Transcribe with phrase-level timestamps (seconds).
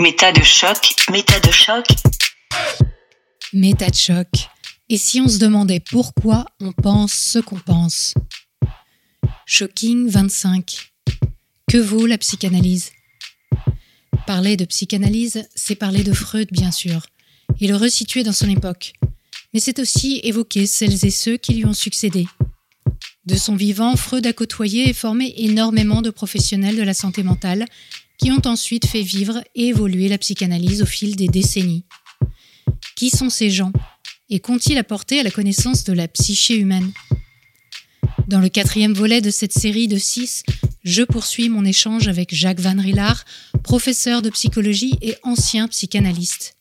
[0.00, 1.84] Méta de choc, méta de choc.
[3.52, 4.28] Méta de choc.
[4.88, 8.14] Et si on se demandait pourquoi on pense ce qu'on pense?
[9.44, 10.92] Shocking 25.
[11.68, 12.92] Que vaut la psychanalyse?
[14.24, 17.04] Parler de psychanalyse, c'est parler de Freud, bien sûr,
[17.60, 18.92] et le resituer dans son époque.
[19.52, 22.28] Mais c'est aussi évoquer celles et ceux qui lui ont succédé.
[23.24, 27.66] De son vivant, Freud a côtoyé et formé énormément de professionnels de la santé mentale
[28.18, 31.84] qui ont ensuite fait vivre et évoluer la psychanalyse au fil des décennies.
[32.96, 33.72] Qui sont ces gens
[34.28, 36.92] et qu'ont-ils apporté à la connaissance de la psyché humaine?
[38.26, 40.42] Dans le quatrième volet de cette série de six,
[40.84, 43.24] je poursuis mon échange avec Jacques Van Rillard,
[43.62, 46.56] professeur de psychologie et ancien psychanalyste.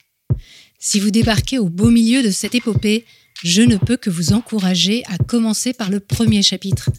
[0.79, 3.05] Si vous débarquez au beau milieu de cette épopée,
[3.43, 6.89] je ne peux que vous encourager à commencer par le premier chapitre.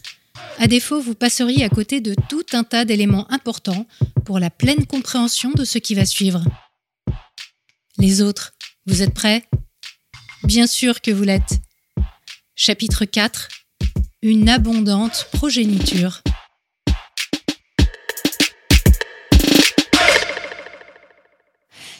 [0.57, 3.87] À défaut, vous passeriez à côté de tout un tas d'éléments importants
[4.25, 6.43] pour la pleine compréhension de ce qui va suivre.
[7.97, 8.53] Les autres,
[8.85, 9.45] vous êtes prêts?
[10.43, 11.59] Bien sûr que vous l'êtes.
[12.55, 13.47] Chapitre 4
[14.21, 16.21] Une abondante progéniture.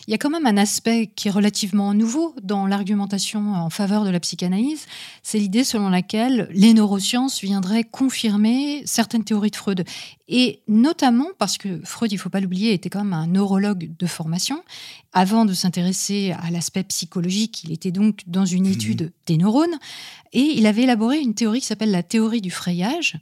[0.09, 4.05] Il y a quand même un aspect qui est relativement nouveau dans l'argumentation en faveur
[4.05, 4.88] de la psychanalyse,
[5.21, 9.85] c'est l'idée selon laquelle les neurosciences viendraient confirmer certaines théories de Freud.
[10.27, 13.91] Et notamment parce que Freud, il ne faut pas l'oublier, était quand même un neurologue
[13.99, 14.63] de formation.
[15.13, 18.73] Avant de s'intéresser à l'aspect psychologique, il était donc dans une mmh.
[18.73, 19.77] étude des neurones.
[20.33, 23.19] Et il avait élaboré une théorie qui s'appelle la théorie du frayage,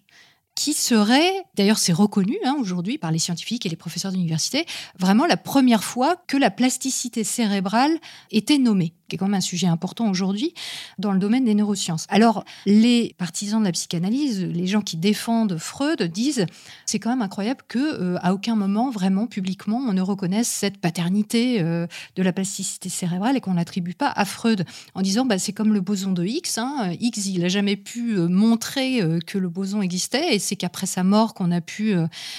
[0.58, 4.66] qui serait, d'ailleurs c'est reconnu hein, aujourd'hui par les scientifiques et les professeurs d'université,
[4.97, 7.95] vraiment la première fois que la plasticité cérébrale
[8.31, 10.53] était nommée qui est quand même un sujet important aujourd'hui
[10.97, 12.05] dans le domaine des neurosciences.
[12.09, 16.45] Alors, les partisans de la psychanalyse, les gens qui défendent Freud, disent
[16.86, 20.78] c'est quand même incroyable que euh, à aucun moment, vraiment publiquement, on ne reconnaisse cette
[20.78, 25.39] paternité euh, de la plasticité cérébrale et qu'on n'attribue pas à Freud en disant bah,
[25.39, 26.58] c'est comme le boson de X.
[26.58, 26.91] Hein.
[27.00, 31.03] X, il n'a jamais pu euh, montrer que le boson existait et c'est qu'après sa
[31.03, 31.95] mort qu'on a pu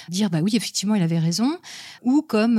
[0.09, 1.57] dire bah oui, effectivement, il avait raison.
[2.03, 2.57] Ou comme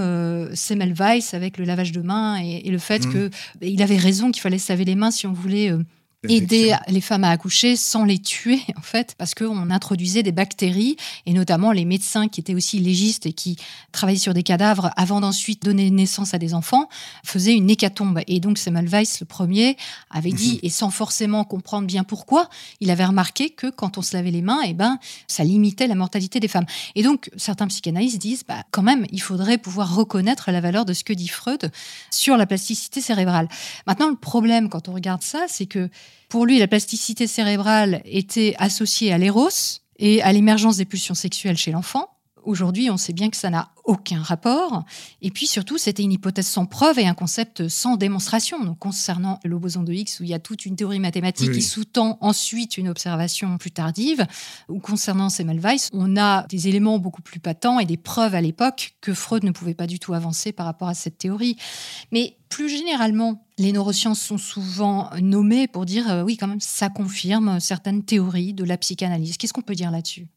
[0.53, 3.13] Semmelweis avec le lavage de mains et, le fait mmh.
[3.13, 5.83] que bah, il avait raison qu'il fallait se laver les mains si on voulait euh,
[6.27, 10.97] aider les femmes à accoucher sans les tuer, en fait, parce qu'on introduisait des bactéries,
[11.25, 13.57] et notamment les médecins qui étaient aussi légistes et qui
[13.91, 16.89] travaillaient sur des cadavres avant d'ensuite donner naissance à des enfants,
[17.23, 18.19] faisaient une hécatombe.
[18.27, 19.77] Et donc, Semmelweis, le premier,
[20.09, 20.59] avait dit, mhm.
[20.63, 22.49] et sans forcément comprendre bien pourquoi,
[22.81, 25.95] il avait remarqué que quand on se lavait les mains, eh ben, ça limitait la
[25.95, 26.65] mortalité des femmes.
[26.95, 30.93] Et donc, certains psychanalystes disent, bah, quand même, il faudrait pouvoir reconnaître la valeur de
[30.93, 31.71] ce que dit Freud
[32.11, 33.47] sur la plasticité cérébrale.
[33.87, 35.89] Maintenant, le problème, quand on regarde ça, c'est que
[36.29, 39.49] pour lui, la plasticité cérébrale était associée à l'éros
[39.97, 42.07] et à l'émergence des pulsions sexuelles chez l'enfant.
[42.43, 44.83] Aujourd'hui, on sait bien que ça n'a aucun rapport.
[45.21, 48.63] Et puis surtout, c'était une hypothèse sans preuve et un concept sans démonstration.
[48.63, 51.61] Donc, concernant le boson de Higgs, où il y a toute une théorie mathématique qui
[51.61, 54.25] sous-tend ensuite une observation plus tardive,
[54.67, 58.95] ou concernant Semmelweis, on a des éléments beaucoup plus patents et des preuves à l'époque
[59.01, 61.57] que Freud ne pouvait pas du tout avancer par rapport à cette théorie.
[62.11, 66.89] Mais plus généralement, les neurosciences sont souvent nommées pour dire euh, oui, quand même, ça
[66.89, 69.37] confirme certaines théories de la psychanalyse.
[69.37, 70.27] Qu'est-ce qu'on peut dire là-dessus?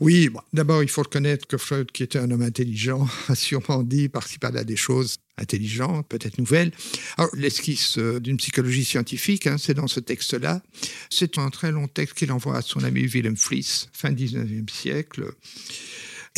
[0.00, 4.08] Oui, d'abord, il faut reconnaître que Freud, qui était un homme intelligent, a sûrement dit
[4.08, 6.72] par-ci par-là des choses intelligentes, peut-être nouvelles.
[7.18, 10.62] Alors, l'esquisse euh, d'une psychologie scientifique, hein, c'est dans ce texte-là.
[11.10, 15.32] C'est un très long texte qu'il envoie à son ami Wilhelm Fliess, fin 19e siècle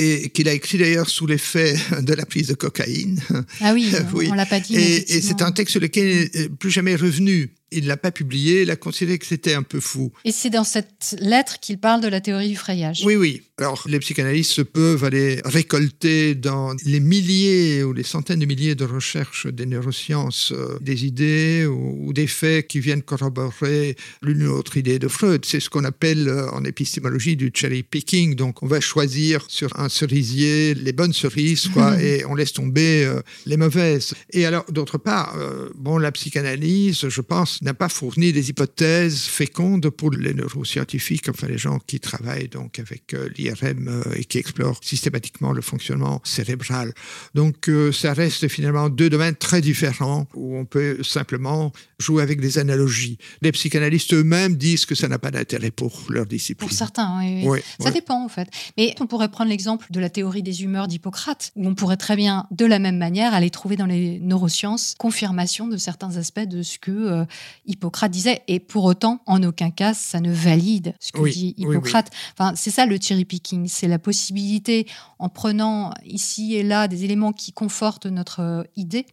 [0.01, 3.21] et qu'il a écrit d'ailleurs sous l'effet de la prise de cocaïne.
[3.61, 4.29] Ah oui, oui.
[4.31, 4.77] on l'a pas dit.
[4.77, 7.97] Et, et c'est un texte sur lequel il n'est plus jamais revenu il ne l'a
[7.97, 10.13] pas publié, il a considéré que c'était un peu fou.
[10.25, 13.03] Et c'est dans cette lettre qu'il parle de la théorie du frayage.
[13.05, 13.43] Oui, oui.
[13.59, 18.85] Alors, les psychanalystes peuvent aller récolter dans les milliers ou les centaines de milliers de
[18.85, 24.77] recherches des neurosciences euh, des idées ou, des faits qui viennent corroborer l'une ou l'autre
[24.77, 25.45] idée de Freud.
[25.45, 28.35] C'est ce qu'on appelle euh, en épistémologie du cherry picking.
[28.35, 33.05] Donc, on va choisir sur un cerisier les bonnes cerises, quoi, et on laisse tomber
[33.05, 34.15] euh, les mauvaises.
[34.31, 35.37] Et alors, d'autre part,
[35.75, 41.47] bon, la psychanalyse, je pense, n'a pas fourni des hypothèses fécondes pour les neuroscientifiques, enfin
[41.47, 46.21] les gens qui travaillent donc avec euh, l'IRM euh, et qui explorent systématiquement le fonctionnement
[46.25, 46.93] cérébral.
[47.35, 52.41] Donc euh, ça reste finalement deux domaines très différents où on peut simplement jouer avec
[52.41, 53.19] des analogies.
[53.43, 56.69] Les psychanalystes eux-mêmes disent que ça n'a pas d'intérêt pour leur discipline.
[56.69, 57.61] Pour certains, oui.
[57.81, 58.49] ça dépend en fait.
[58.77, 62.17] Mais on pourrait prendre l'exemple de la théorie des humeurs d'Hippocrate, où on pourrait très
[62.17, 66.63] bien, de la même manière, aller trouver dans les neurosciences confirmation de certains aspects de
[66.63, 67.25] ce que
[67.67, 72.11] Hippocrate disait, et pour autant, en aucun cas, ça ne valide ce que dit Hippocrate.
[72.33, 74.87] Enfin, c'est ça le cherry picking, c'est la possibilité,
[75.19, 79.07] en prenant ici et là des éléments qui confortent notre euh, idée,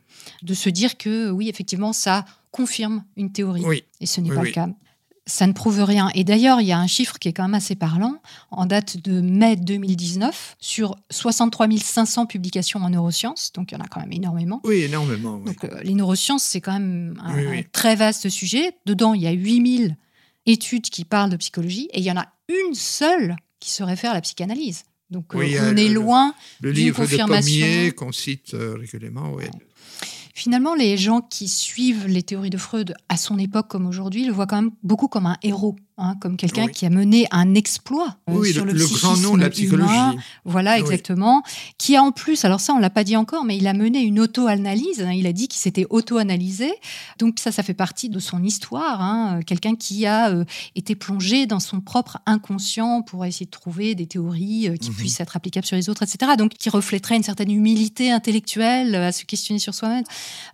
[0.43, 3.63] de se dire que oui, effectivement, ça confirme une théorie.
[3.99, 4.69] Et ce n'est pas le cas
[5.27, 6.09] ça ne prouve rien.
[6.13, 8.21] Et d'ailleurs, il y a un chiffre qui est quand même assez parlant,
[8.51, 13.83] en date de mai 2019, sur 63 500 publications en neurosciences, donc il y en
[13.83, 14.61] a quand même énormément.
[14.63, 15.37] Oui, énormément.
[15.37, 18.73] Donc euh, les neurosciences, c'est quand même un, très vaste sujet.
[18.85, 19.97] Dedans, il y a 8000
[20.45, 24.11] études qui parlent de psychologie, et il y en a une seule qui se réfère
[24.11, 24.83] à la psychanalyse.
[25.09, 29.33] Donc euh, on est loin le, le livre de Pommier qu'on cite euh, régulièrement.
[29.33, 29.45] Oui.
[30.37, 34.33] Finalement, les gens qui suivent les théories de Freud à son époque comme aujourd'hui le
[34.33, 35.77] voient quand même beaucoup comme un héros.
[35.97, 39.39] Hein, comme quelqu'un qui a mené un exploit euh, sur le, le grand nom de
[39.39, 39.93] la psychologie.
[40.43, 41.41] Voilà, exactement.
[41.77, 44.01] Qui a en plus, alors ça on l'a pas dit encore, mais il a mené
[44.01, 45.01] une auto-analyse.
[45.01, 46.73] Hein, il a dit qu'il s'était auto-analysé.
[47.17, 49.01] Donc ça, ça fait partie de son histoire.
[49.01, 50.43] Hein, quelqu'un qui a euh,
[50.75, 54.97] été plongé dans son propre inconscient pour essayer de trouver des théories euh, qui mhm.
[54.97, 56.33] puissent être applicables sur les autres, etc.
[56.37, 60.03] Donc qui reflèterait une certaine humilité intellectuelle à se questionner sur soi-même.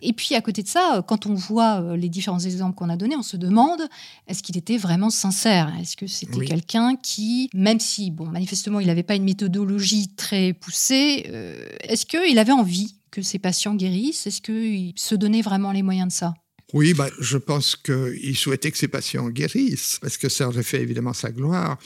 [0.02, 3.16] Et puis à côté de ça, quand on voit les différents exemples qu'on a donnés,
[3.16, 3.80] on se demande
[4.28, 5.31] est-ce qu'il était vraiment sincère
[5.80, 10.52] est-ce que c'était quelqu'un qui, même si, bon, manifestement, il n'avait pas une méthodologie très
[10.52, 14.26] poussée, euh, est-ce qu'il avait envie que ses patients guérissent?
[14.26, 16.34] Est-ce qu'il se donnait vraiment les moyens de ça?
[16.72, 20.80] Oui, bah, je pense qu'il souhaitait que ses patients guérissent, parce que ça aurait fait
[20.80, 21.78] évidemment sa gloire.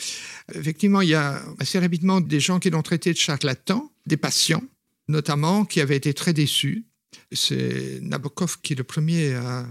[0.54, 4.62] Effectivement, il y a assez rapidement des gens qui l'ont traité de charlatan, des patients
[5.08, 6.86] notamment, qui avaient été très déçus.
[7.32, 9.66] C'est Nabokov qui est le premier à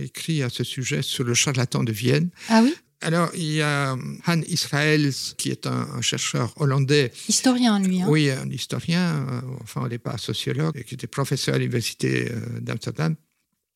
[0.00, 2.30] écrit à ce sujet sur le charlatan de Vienne.
[2.48, 2.74] Ah oui?
[3.02, 7.10] Alors, il y a Han Israels, qui est un, chercheur hollandais.
[7.28, 8.02] Historien, lui.
[8.02, 8.06] Hein.
[8.08, 13.16] Oui, un historien, euh, enfin, au départ sociologue, qui était professeur à l'université euh, d'Amsterdam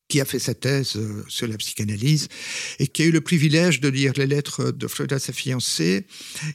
[0.07, 2.27] qui a fait sa thèse euh, sur la psychanalyse
[2.79, 6.05] et qui a eu le privilège de lire les lettres de Freud à sa fiancée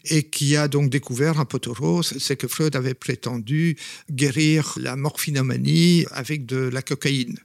[0.04, 3.76] et qui a donc découvert un rose, c'est que Freud avait prétendu
[4.10, 7.38] guérir la morphinomanie avec de la cocaïne.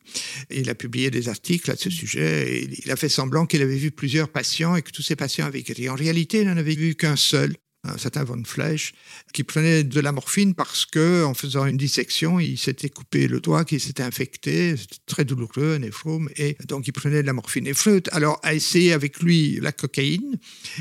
[0.51, 3.77] Il a publié des articles à ce sujet et il a fait semblant qu'il avait
[3.77, 5.89] vu plusieurs patients et que tous ces patients avaient guéri.
[5.89, 7.55] En réalité, il n'en avait vu qu'un seul
[7.87, 8.93] un certain Von Fleisch,
[9.33, 13.39] qui prenait de la morphine parce que, en faisant une dissection, il s'était coupé le
[13.39, 17.67] doigt qui s'était infecté, c'était très douloureux, néphrome, et donc il prenait de la morphine.
[17.67, 20.37] Et Freud, alors, a essayé avec lui la cocaïne,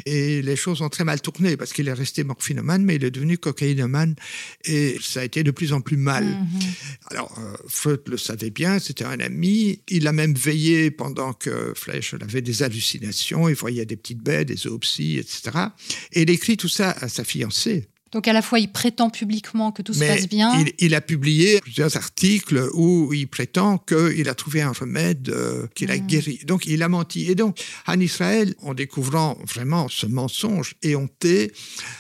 [0.07, 3.11] et les choses ont très mal tourné parce qu'il est resté morphinomane, mais il est
[3.11, 4.15] devenu cocaïnomane,
[4.65, 6.25] et ça a été de plus en plus mal.
[6.25, 7.11] Mm-hmm.
[7.11, 11.73] Alors, euh, Freud le savait bien, c'était un ami, il a même veillé pendant que
[11.75, 15.59] Fleisch avait des hallucinations, il voyait des petites bêtes, des zoopsies, etc.
[16.13, 17.89] Et il écrit tout ça à sa fiancée.
[18.15, 20.57] Donc à la fois, il prétend publiquement que tout se passe bien.
[20.61, 25.67] Il, il, a publié plusieurs articles où il prétend qu'il a trouvé un remède euh,
[25.75, 26.07] qu'il a hmm.
[26.07, 26.41] guéri.
[26.47, 27.29] Donc il a menti.
[27.29, 27.59] Et donc,
[27.89, 31.53] en Israël, en découvrant vraiment ce mensonge éhonté,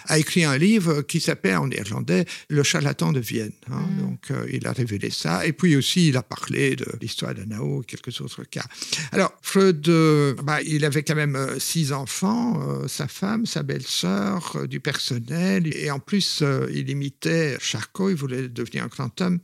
[0.06, 3.50] a écrit un livre qui s'appelle en néerlandais Le charlatan de Vienne.
[3.68, 3.80] Hein.
[3.80, 4.00] Hmm.
[4.00, 5.44] Donc euh, il a révélé ça.
[5.44, 8.64] Et puis aussi, il a parlé de l'histoire d'Anao et quelques autres cas.
[9.10, 14.78] Alors, Freud, euh, bah, il avait quand même six enfants, sa femme, sa belle-sœur, du
[14.78, 15.74] personnel.
[15.76, 19.40] Et en plus, euh, il imitait Charcot, il voulait devenir un grand homme.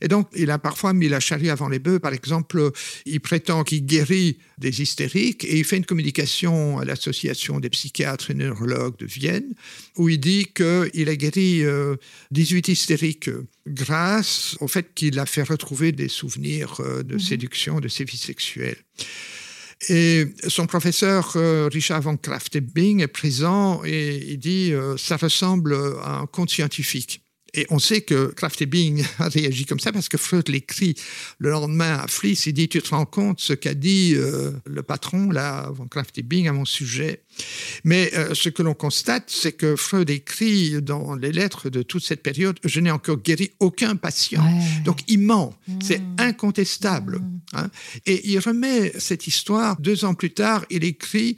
[0.00, 1.98] Et donc, il a parfois mis la charrue avant les bœufs.
[1.98, 2.70] Par exemple,
[3.06, 8.30] il prétend qu'il guérit des hystériques et il fait une communication à l'Association des psychiatres
[8.30, 9.54] et neurologues de Vienne
[9.96, 11.62] où il dit qu'il a guéri
[12.30, 13.30] 18 euh, hystériques
[13.66, 17.20] grâce au fait qu'il a fait retrouver des souvenirs euh, de mhm.
[17.20, 18.78] séduction, de ses vies sexuelles.
[19.88, 25.74] Et son professeur euh, Richard von Kraftebing est présent et il dit euh, ça ressemble
[26.02, 27.22] à un conte scientifique.
[27.54, 30.94] Et on sait que Kraftebing a réagi comme ça parce que Freud l'écrit
[31.38, 32.46] le lendemain à Fliss.
[32.46, 36.48] Il dit Tu te rends compte ce qu'a dit euh, le patron, là, von Kraftebing,
[36.48, 37.22] à mon sujet
[37.84, 42.04] Mais euh, ce que l'on constate, c'est que Freud écrit dans les lettres de toute
[42.04, 44.44] cette période Je n'ai encore guéri aucun patient.
[44.84, 45.54] Donc il ment.
[45.82, 46.16] C'est mmh.
[46.18, 47.18] incontestable.
[47.18, 47.40] Mmh.
[47.54, 47.70] Hein.
[48.06, 50.64] Et il remet cette histoire deux ans plus tard.
[50.70, 51.36] Il écrit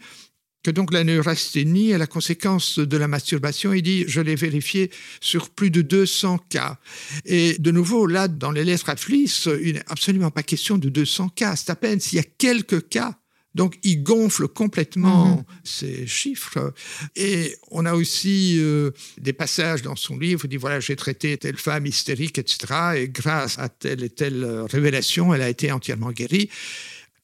[0.62, 3.72] que donc la neurasthénie est la conséquence de la masturbation.
[3.72, 4.90] Il dit, je l'ai vérifié
[5.20, 6.78] sur plus de 200 cas.
[7.24, 10.88] Et de nouveau, là, dans les lettres à Fliss, il n'est absolument pas question de
[10.88, 11.56] 200 cas.
[11.56, 13.18] C'est à peine s'il y a quelques cas.
[13.54, 15.44] Donc, il gonfle complètement mhm.
[15.62, 16.72] ces chiffres.
[17.16, 20.96] Et on a aussi euh, des passages dans son livre où il dit, voilà, j'ai
[20.96, 22.74] traité telle femme hystérique, etc.
[22.96, 26.48] Et grâce à telle et telle révélation, elle a été entièrement guérie.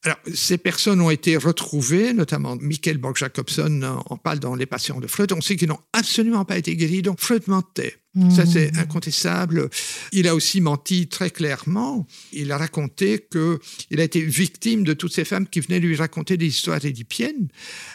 [0.05, 5.07] Alors, ces personnes ont été retrouvées, notamment Michael Borg-Jacobson en parle dans Les patients de
[5.07, 5.33] Freud.
[5.33, 7.97] On sait qu'ils n'ont absolument pas été guéris, donc Freud mentait.
[8.35, 9.69] Ça, c'est incontestable.
[10.11, 12.07] Il a aussi menti très clairement.
[12.33, 16.37] Il a raconté qu'il a été victime de toutes ces femmes qui venaient lui raconter
[16.37, 17.47] des histoires édipiennes,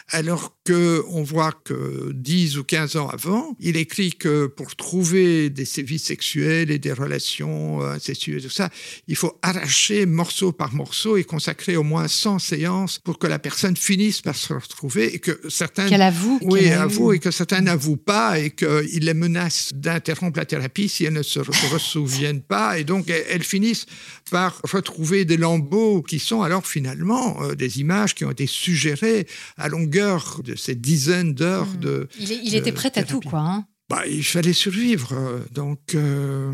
[0.09, 5.65] alors qu'on voit que 10 ou 15 ans avant, il écrit que pour trouver des
[5.65, 8.69] sévices sexuels et des relations incestueuses, tout ça,
[9.07, 13.39] il faut arracher morceau par morceau et consacrer au moins 100 séances pour que la
[13.39, 15.87] personne finisse par se retrouver et que certains...
[15.87, 16.39] Qu'elle avoue.
[16.41, 19.73] Oui, avoue et que certains n'avouent pas et qu'il les menace
[20.15, 22.79] d'interrompre la thérapie si elles ne se ressouviennent pas.
[22.79, 23.85] Et donc, elles finissent
[24.31, 29.27] par retrouver des lambeaux qui sont alors finalement euh, des images qui ont été suggérées
[29.57, 31.79] à longueur de ces dizaines d'heures Hmm.
[31.79, 32.07] de.
[32.19, 33.39] Il, est- il était prêt à tout, quoi.
[33.39, 33.65] hein.
[33.89, 35.13] Bah, il fallait survivre.
[35.13, 36.51] euh, Donc, euh,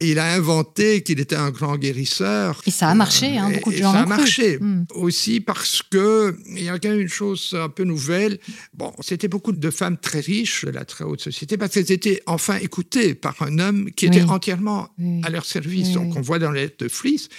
[0.00, 2.60] Il a inventé qu'il était un grand guérisseur.
[2.66, 4.08] Et ça a marché, hein, beaucoup de et gens ça a cru.
[4.10, 4.58] marché.
[4.58, 4.84] Mm.
[4.94, 8.38] Aussi parce que il y a quand même une chose un peu nouvelle.
[8.74, 12.20] Bon, c'était beaucoup de femmes très riches de la très haute société parce qu'elles étaient
[12.26, 15.22] enfin écoutées par un homme qui était entièrement Oui.
[15.24, 15.88] à leur service.
[15.88, 17.30] Oui, Donc, on voit dans les lettres de Fliss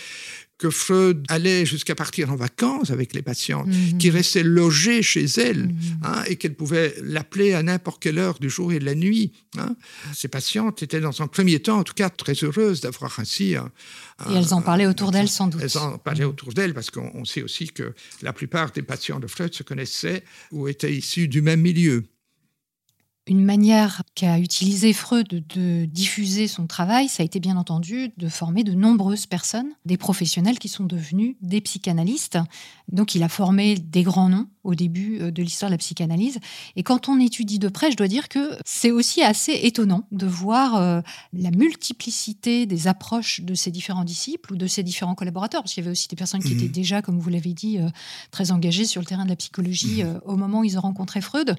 [0.58, 3.98] que Freud allait jusqu'à partir en vacances avec les patientes, Mhm.
[4.00, 5.76] qui restaient logées chez elles, Mhm.
[6.04, 9.34] hein, et qu'elles pouvaient l'appeler à n'importe quelle heure du jour et de la nuit.
[9.58, 9.76] hein.
[10.14, 13.72] Ces patientes étaient dans un premier temps, en tout cas, très heureuses d'avoir ainsi un,
[14.30, 15.62] Et elles en parlaient autour d'elles, sans doute.
[15.62, 19.20] elles en parlaient autour d'elles parce qu'on on sait aussi que la plupart des patients
[19.20, 22.04] de Freud se connaissaient ou étaient issus du même milieu.
[23.28, 28.30] Une manière qu'a utilisé Freud de diffuser son travail, ça a été bien entendu de
[28.30, 32.38] former de nombreuses personnes, des professionnels qui sont devenus des psychanalystes.
[32.90, 36.40] Donc il a formé des grands noms au début euh, de l'histoire de la psychanalyse.
[36.78, 40.26] Et quand on étudie de près, je dois dire que c'est aussi assez étonnant de
[40.26, 41.02] voir euh,
[41.34, 45.84] la multiplicité des approches de ces différents disciples ou de ces différents collaborateurs, parce qu'il
[45.84, 46.60] y avait aussi des personnes qui Mhm.
[46.60, 47.90] étaient déjà, comme vous l'avez dit, euh,
[48.32, 51.20] très engagées sur le terrain de la psychologie euh, au moment où ils ont rencontré
[51.20, 51.58] Freud.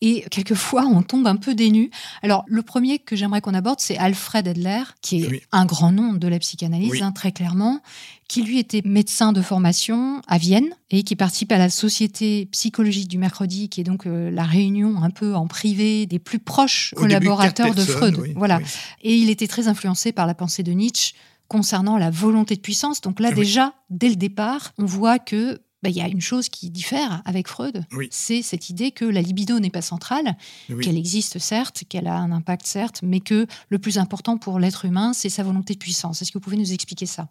[0.00, 1.90] Et quelquefois, on tombe un peu dénu.
[2.22, 5.42] Alors, le premier que j'aimerais qu'on aborde, c'est Alfred Adler, qui est Oui.
[5.52, 7.02] un grand nom de la psychanalyse, Oui.
[7.02, 7.80] hein, très clairement,
[8.28, 13.08] qui lui était médecin de formation à Vienne et qui participe à la Société psychologique
[13.08, 16.94] du mercredi, qui est donc euh, la réunion un peu en privé des plus proches
[16.96, 18.16] Au collaborateurs de Freud.
[18.18, 18.60] oui, voilà.
[19.02, 21.14] Et il était très influencé par la pensée de Nietzsche
[21.48, 23.02] concernant la volonté de puissance.
[23.02, 26.48] Donc là, déjà, dès le départ, on voit que bah, il y a une chose
[26.48, 28.08] qui diffère avec Freud, Oui.
[28.10, 30.36] c'est cette idée que la libido n'est pas centrale,
[30.70, 30.84] Oui.
[30.84, 34.84] qu'elle existe certes, qu'elle a un impact certes, mais que le plus important pour l'être
[34.84, 36.22] humain, c'est sa volonté de puissance.
[36.22, 37.28] Est-ce que vous pouvez nous expliquer ça?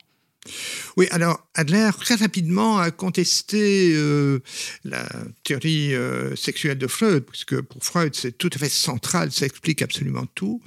[0.98, 4.40] Oui, alors Adler très rapidement a contesté euh,
[4.84, 5.08] la
[5.44, 9.84] théorie euh, sexuelle de Freud, puisque pour Freud c'est tout à fait central, ça explique
[9.84, 10.60] absolument tout.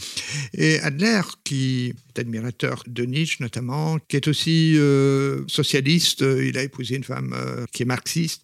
[0.52, 6.97] Et Adler, qui admirateur de Nietzsche notamment, qui est aussi euh, socialiste, il a épousé
[6.97, 8.42] une femme euh, qui est marxiste,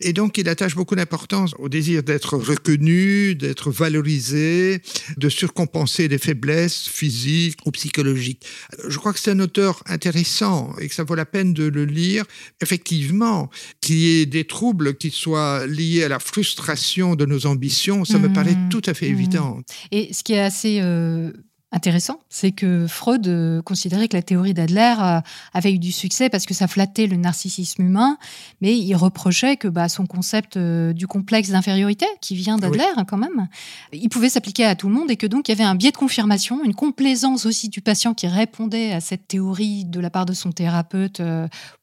[0.00, 4.80] et donc il attache beaucoup d'importance au désir d'être reconnu, d'être valorisé,
[5.16, 8.44] de surcompenser des faiblesses physiques ou psychologiques.
[8.88, 11.84] Je crois que c'est un auteur intéressant et que ça vaut la peine de le
[11.84, 12.24] lire.
[12.62, 13.50] Effectivement,
[13.80, 18.18] qu'il y ait des troubles qui soient liés à la frustration de nos ambitions, ça
[18.18, 18.32] me Mmh.
[18.32, 19.12] paraît tout à fait Mmh.
[19.18, 19.60] évident.
[19.90, 21.32] Et ce qui est assez euh,
[21.70, 25.20] intéressant, c'est que Freud euh, considérait que la théorie d'Adler euh,
[25.52, 28.16] avait eu du succès parce que ça flattait le narcissisme humain,
[28.62, 33.18] mais il reprochait que bah, son concept euh, du complexe d'infériorité, qui vient d'Adler quand
[33.18, 33.48] même,
[33.92, 35.90] il pouvait s'appliquer à tout le monde et que donc il y avait un biais
[35.90, 40.24] de confirmation, une complaisance aussi du patient qui répondait à cette théorie de la part
[40.24, 41.20] de son thérapeute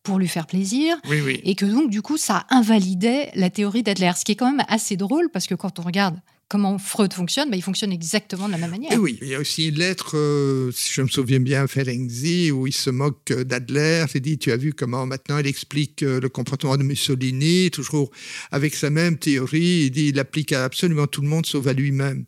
[0.03, 0.97] pour lui faire plaisir.
[1.07, 1.41] Oui, oui.
[1.43, 4.11] Et que donc, du coup, ça invalidait la théorie d'Adler.
[4.15, 6.15] Ce qui est quand même assez drôle parce que quand on regarde
[6.47, 8.91] comment Freud fonctionne, bah, il fonctionne exactement de la même manière.
[8.91, 11.67] Et oui, il y a aussi une lettre, euh, si je me souviens bien, à
[11.67, 14.05] Ferenczi, où il se moque d'Adler.
[14.13, 18.11] Il dit, tu as vu comment maintenant il explique euh, le comportement de Mussolini, toujours
[18.51, 19.85] avec sa même théorie.
[19.85, 22.25] Il dit, il applique à absolument tout le monde sauf à lui-même.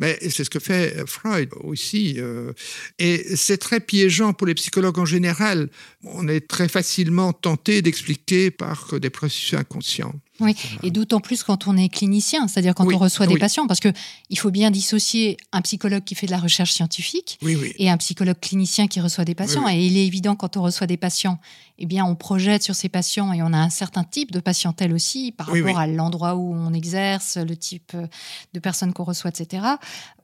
[0.00, 2.16] Mais c'est ce que fait Freud aussi.
[2.18, 2.52] euh,
[2.98, 5.70] et c'est très piégeant pour les psychologues en général.
[6.02, 10.14] On est très facilement tenté d'expliquer par des processus inconscients.
[10.40, 13.40] Oui, et d'autant plus quand on est clinicien, c'est-à-dire quand Oui, on reçoit des oui.
[13.40, 13.92] patients, parce que
[14.30, 17.96] il faut bien dissocier un psychologue qui fait de la recherche scientifique Oui, et un
[17.98, 19.68] psychologue clinicien qui reçoit des patients.
[19.68, 21.38] Et il est évident quand on reçoit des patients,
[21.78, 24.92] eh bien, on projette sur ces patients et on a un certain type de patientèle
[24.92, 25.82] aussi par Oui, rapport oui.
[25.82, 28.06] à l'endroit où on exerce, le type euh,
[28.52, 29.64] de personnes qu'on reçoit, etc.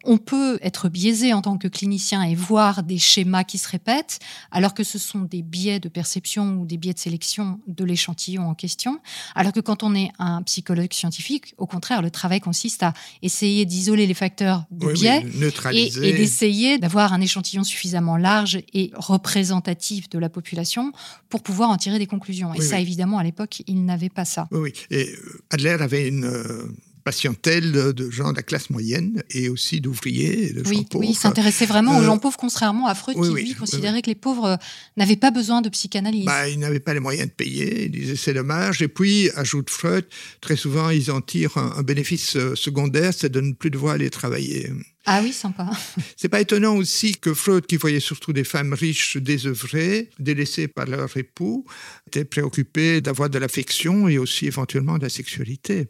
[0.04, 4.18] On peut être biaisé en tant que clinicien et voir des schémas qui se répètent,
[4.50, 8.48] alors que ce sont des biais de perception ou des biais de sélection de l'échantillon
[8.48, 8.98] en question.
[9.34, 13.66] Alors que quand on est un psychologue scientifique, au contraire, le travail consiste à essayer
[13.66, 15.26] d'isoler les facteurs de Oui, biais
[15.72, 20.92] et, et d'essayer d'avoir un échantillon suffisamment large et représentatif de la population
[21.28, 22.54] pour pouvoir en tirer des conclusions.
[22.54, 22.82] Et Oui, ça, oui.
[22.82, 24.48] évidemment, à l'époque, il n'avait pas ça.
[24.50, 24.72] Oui, oui.
[24.90, 26.64] Et euh, Adler avait une euh,
[27.04, 31.04] patientèle de gens de la classe moyenne et aussi d'ouvriers de oui, gens pauvres.
[31.04, 34.14] Oui, il s'intéressait vraiment aux gens pauvres, contrairement à Freud qui, lui, considérait que les
[34.14, 34.58] pauvres
[34.96, 36.26] n'avaient pas besoin de psychanalyse.
[36.26, 38.82] Bah, ils n'avaient pas les moyens de payer, il disait c'est dommage.
[38.82, 40.06] Et puis, ajoute Freud,
[40.40, 44.70] très souvent, ils en tirent un, bénéfice secondaire, c'est de ne plus devoir aller travailler.
[45.06, 45.70] Ah oui, sympa.
[46.16, 50.86] C'est pas étonnant aussi que Freud, qui voyait surtout des femmes riches désœuvrées, délaissées par
[50.86, 51.64] leur époux,
[52.06, 55.88] était préoccupé d'avoir de l'affection et aussi éventuellement de la sexualité.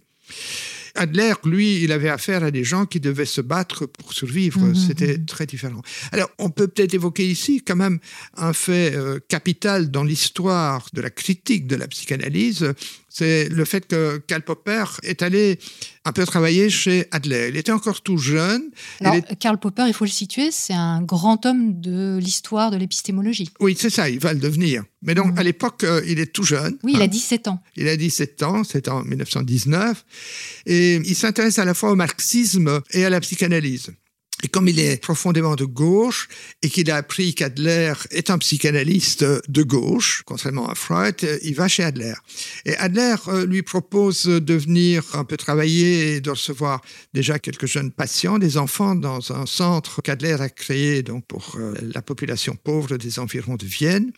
[0.95, 4.61] Adler, lui, il avait affaire à des gens qui devaient se battre pour survivre.
[4.61, 5.27] Mhm, C'était mhm.
[5.27, 5.83] très différent.
[6.13, 7.99] Alors, on peut peut-être évoquer ici quand même
[8.37, 12.73] un fait euh, capital dans l'histoire de la critique de la psychanalyse,
[13.09, 15.59] c'est le fait que Karl Popper est allé
[16.05, 17.49] un peu travailler chez Adler.
[17.51, 18.71] Il était encore tout jeune.
[19.39, 23.51] Karl Popper, il faut le situer, c'est un grand homme de l'histoire de l'épistémologie.
[23.61, 24.83] Oui, c'est ça, il va le devenir.
[25.03, 25.39] Mais donc, mhm.
[25.39, 26.77] à l'époque, euh, il est tout jeune.
[26.83, 27.53] Oui, il a 17 hein.
[27.53, 27.63] ans.
[27.77, 30.05] Il a 17 ans, c'est en 1919.
[30.67, 33.91] Et il s'intéresse à la fois au marxisme et à la psychanalyse.
[34.43, 36.29] Et comme il est profondément de gauche
[36.63, 41.69] et qu'il a appris qu'Adler est un psychanalyste de gauche, contrairement à Freud, il va
[41.69, 42.15] chez Adler.
[42.65, 46.81] Et Adler euh, lui propose de venir un peu travailler et de recevoir
[47.13, 51.75] déjà quelques jeunes patients, des enfants, dans un centre qu'Adler a créé donc pour euh,
[51.83, 54.13] la population pauvre des environs de Vienne.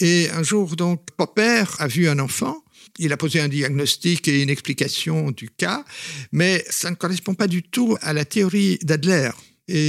[0.00, 2.62] Et un jour, donc, Popper a vu un enfant
[2.98, 5.84] il a posé un diagnostic et une explication du cas,
[6.32, 9.30] mais ça ne correspond pas du tout à la théorie d'Adler.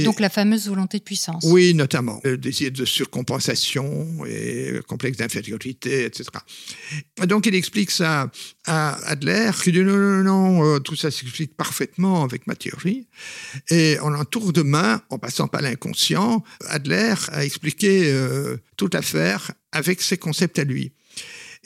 [0.04, 1.44] Donc la fameuse volonté de puissance.
[1.46, 2.20] Oui, notamment.
[2.22, 6.24] Le désir de surcompensation et le complexe d'infériorité, etc.
[7.26, 8.30] Donc il explique ça
[8.66, 13.06] à Adler, qui dit non, non, non, euh, tout ça s'explique parfaitement avec ma théorie.
[13.70, 18.92] Et en un tour de main, en passant par l'inconscient, Adler a expliqué euh, toute
[18.92, 20.92] l'affaire avec ses concepts à lui.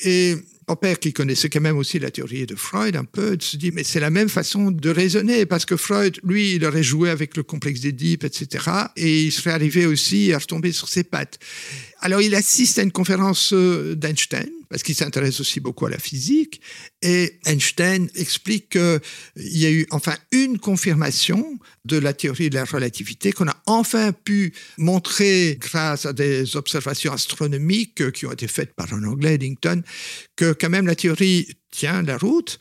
[0.05, 3.71] Et Popper, qui connaissait quand même aussi la théorie de Freud un peu, se dit,
[3.73, 7.37] mais c'est la même façon de raisonner, parce que Freud, lui, il aurait joué avec
[7.37, 8.65] le complexe d'Édipe, etc.,
[8.97, 11.39] et il serait arrivé aussi à retomber sur ses pattes.
[12.01, 16.01] Alors, il assiste à une conférence euh, d'Einstein, parce qu'il s'intéresse aussi beaucoup à la
[16.01, 16.61] physique.
[17.01, 19.01] Et Einstein explique qu'il
[19.37, 24.11] y a eu enfin une confirmation de la théorie de la relativité qu'on a enfin
[24.11, 29.81] pu montrer grâce à des observations astronomiques qui ont été faites par un Anglais, Eddington,
[30.35, 32.59] que quand même la théorie tient la route.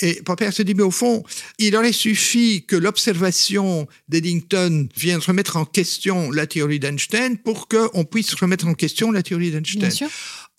[0.00, 1.22] Et Popper se dit, mais au fond,
[1.58, 8.04] il aurait suffi que l'observation d'Eddington vienne remettre en question la théorie d'Einstein pour qu'on
[8.04, 10.08] puisse remettre en question la théorie d'Einstein.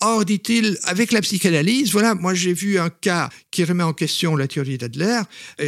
[0.00, 4.36] Or, dit-il, avec la psychanalyse, voilà, moi j'ai vu un cas qui remet en question
[4.36, 5.20] la théorie d'Adler.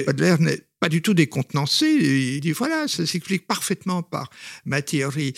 [0.06, 1.86] Adler n'est pas du tout décontenancé.
[1.86, 4.30] Il dit, voilà, ça s'explique parfaitement par
[4.64, 5.34] ma théorie.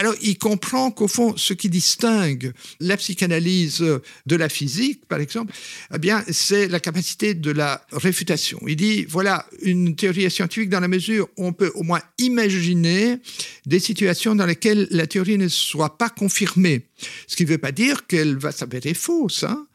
[0.00, 3.84] Alors, il comprend qu'au fond, ce qui distingue la psychanalyse
[4.24, 5.52] de la physique, par exemple,
[5.94, 8.58] eh bien, c'est la capacité de la réfutation.
[8.66, 13.18] Il dit, voilà, une théorie scientifique dans la mesure où on peut au moins imaginer
[13.66, 16.86] des situations dans lesquelles la théorie ne soit pas confirmée.
[17.26, 19.44] Ce qui ne veut pas dire qu'elle va s'avérer fausse.
[19.44, 19.66] Hein.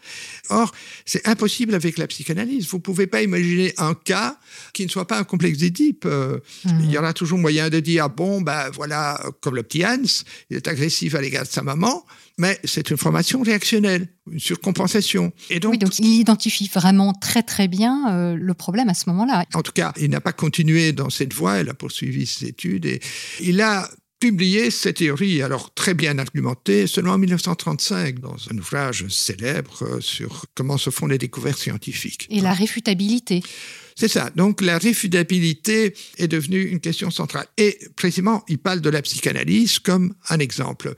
[0.49, 0.71] Or,
[1.05, 2.67] c'est impossible avec la psychanalyse.
[2.67, 4.37] Vous ne pouvez pas imaginer un cas
[4.73, 6.05] qui ne soit pas un complexe d'Édipe.
[6.05, 6.79] Euh, mmh.
[6.83, 10.57] Il y aura toujours moyen de dire, bon, ben voilà, comme le petit Hans, il
[10.57, 12.05] est agressif à l'égard de sa maman,
[12.37, 15.31] mais c'est une formation réactionnelle, une surcompensation.
[15.49, 19.09] Et donc, oui, donc il identifie vraiment très très bien euh, le problème à ce
[19.09, 19.45] moment-là.
[19.53, 22.85] En tout cas, il n'a pas continué dans cette voie, il a poursuivi ses études
[22.85, 22.99] et
[23.39, 29.07] il a publié cette théorie, alors très bien argumentée, seulement en 1935, dans un ouvrage
[29.09, 32.27] célèbre euh, sur comment se font les découvertes scientifiques.
[32.29, 33.43] Et la réfutabilité.
[33.95, 34.29] C'est ça.
[34.35, 37.47] Donc la réfutabilité est devenue une question centrale.
[37.57, 40.95] Et précisément, il parle de la psychanalyse comme un exemple.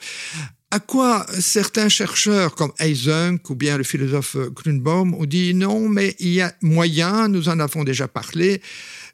[0.69, 6.15] À quoi certains chercheurs comme Eysenck ou bien le philosophe Grunbaum ont dit non, mais
[6.19, 8.61] il y a moyen, nous en avons déjà parlé,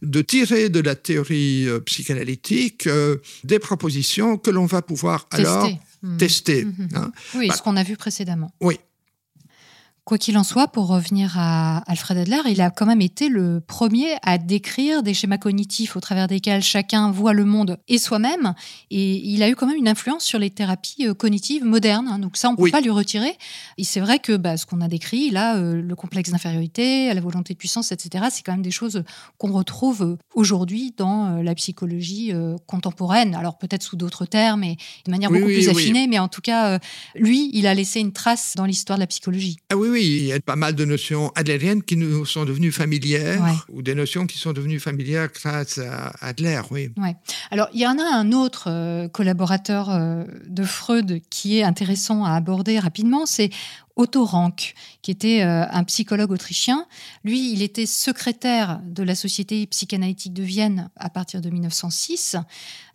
[0.03, 5.69] de tirer de la théorie euh, psychanalytique euh, des propositions que l'on va pouvoir alors
[6.17, 6.65] tester.
[6.65, 6.69] Mmh.
[6.69, 6.87] Mmh.
[6.95, 7.11] Hein.
[7.35, 8.51] Oui, ce qu'on a vu précédemment.
[8.61, 8.79] Oui,
[10.05, 13.61] Quoi qu'il en soit, pour revenir à Alfred Adler, il a quand même été le
[13.61, 18.53] premier à décrire des schémas cognitifs au travers desquels chacun voit le monde et soi-même.
[18.91, 22.09] Et il a eu quand même une influence sur les thérapies euh, cognitives modernes.
[22.09, 22.19] Hein.
[22.19, 23.33] donc ça, on ne peut pas lui retirer.
[23.77, 27.21] Et c'est vrai que bah, ce qu'on a décrit, là, euh, le complexe d'infériorité, la
[27.21, 29.03] volonté de puissance, etc., c'est quand même des choses
[29.37, 32.33] qu'on retrouve euh, aujourd'hui dans la psychologie
[32.67, 33.35] contemporaine.
[33.35, 36.79] Alors peut-être sous d'autres termes et de manière beaucoup plus affinée, mais en tout cas,
[37.15, 39.57] lui, il a laissé une trace dans l'histoire de la psychologie.
[39.71, 42.71] Ah oui, oui, il y a pas mal de notions adlériennes qui nous sont devenues
[42.71, 46.89] familières, ou des notions qui sont devenues familières grâce à Adler, oui.
[46.97, 47.15] Ouais.
[47.51, 52.25] Alors, il y en a un autre euh, collaborateur euh, de Freud qui est intéressant
[52.25, 53.51] à aborder rapidement, c'est
[53.95, 56.87] Otto Rank, qui était euh, un psychologue autrichien.
[57.23, 62.37] Lui, il était secrétaire de la Société psychanalytique de Vienne à partir de 1906,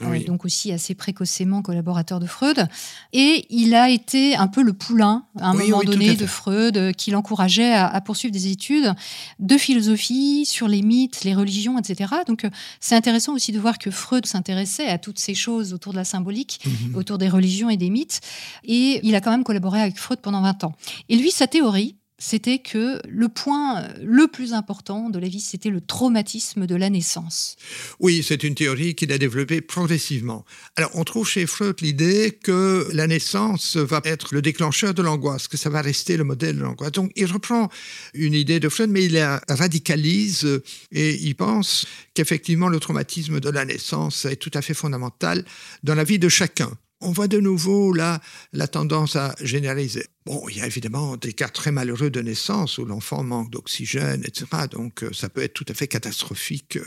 [0.02, 2.66] euh, donc aussi assez précocement collaborateur de Freud.
[3.12, 6.92] Et il a été un peu le poulain, à un moment donné, de Freud, euh,
[6.92, 8.92] qui l'encourageait à, poursuivre des études
[9.38, 12.12] de philosophie sur les mythes, les religions, etc.
[12.26, 12.44] Donc
[12.80, 16.04] c'est intéressant aussi de voir que Freud s'intéressait à toutes ces choses autour de la
[16.04, 16.96] symbolique, mhm.
[16.96, 18.20] autour des religions et des mythes.
[18.64, 20.74] Et il a quand même collaboré avec Freud pendant 20 ans.
[21.08, 25.70] Et lui, sa théorie, c'était que le point le plus important de la vie, c'était
[25.70, 27.56] le traumatisme de la naissance.
[28.00, 30.44] Oui, c'est une théorie qu'il a développée progressivement.
[30.74, 35.46] Alors, on trouve chez Freud l'idée que la naissance va être le déclencheur de l'angoisse,
[35.46, 36.92] que ça va rester le modèle de l'angoisse.
[36.92, 37.68] Donc, il reprend
[38.14, 43.48] une idée de Freud, mais il la radicalise et il pense qu'effectivement, le traumatisme de
[43.48, 45.44] la naissance est tout à fait fondamental
[45.84, 46.70] dans la vie de chacun
[47.00, 48.20] on voit de nouveau là
[48.52, 50.06] la tendance à généraliser.
[50.26, 54.22] Bon, il y a évidemment des cas très malheureux de naissance où l'enfant manque d'oxygène,
[54.26, 54.46] etc.
[54.70, 56.78] Donc euh, ça peut être tout à fait catastrophique.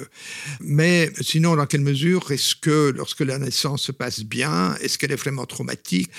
[0.59, 5.11] Mais sinon, dans quelle mesure est-ce que lorsque la naissance se passe bien, est-ce qu'elle
[5.11, 6.11] est vraiment traumatique?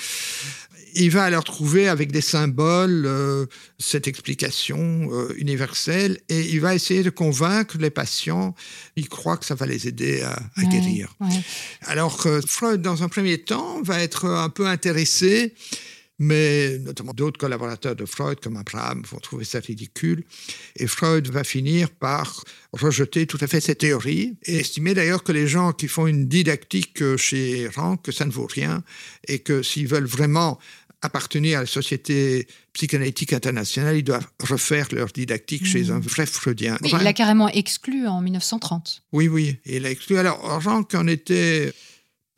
[0.94, 3.46] Il va alors trouver avec des symboles euh,
[3.78, 8.54] cette explication euh, universelle et il va essayer de convaincre les patients.
[8.96, 11.16] Il croit que ça va les aider à, guérir.
[11.82, 15.54] Alors que Freud, dans un premier temps, va être un peu intéressé,
[16.18, 20.24] mais notamment d'autres collaborateurs de Freud, comme Abraham, vont trouver ça ridicule.
[20.76, 25.32] Et Freud va finir par rejeter tout à fait cette théorie et estimer d'ailleurs que
[25.32, 28.84] les gens qui font une didactique chez Rank, que ça ne vaut rien
[29.26, 30.58] et que s'ils veulent vraiment
[31.02, 36.78] appartenir à la Société psychanalytique internationale, ils doivent refaire leur didactique chez un vrai freudien.
[36.82, 39.02] il l'a carrément exclu en 1930.
[39.12, 40.16] Oui, oui, il l'a exclu.
[40.16, 41.72] Alors, Rank en était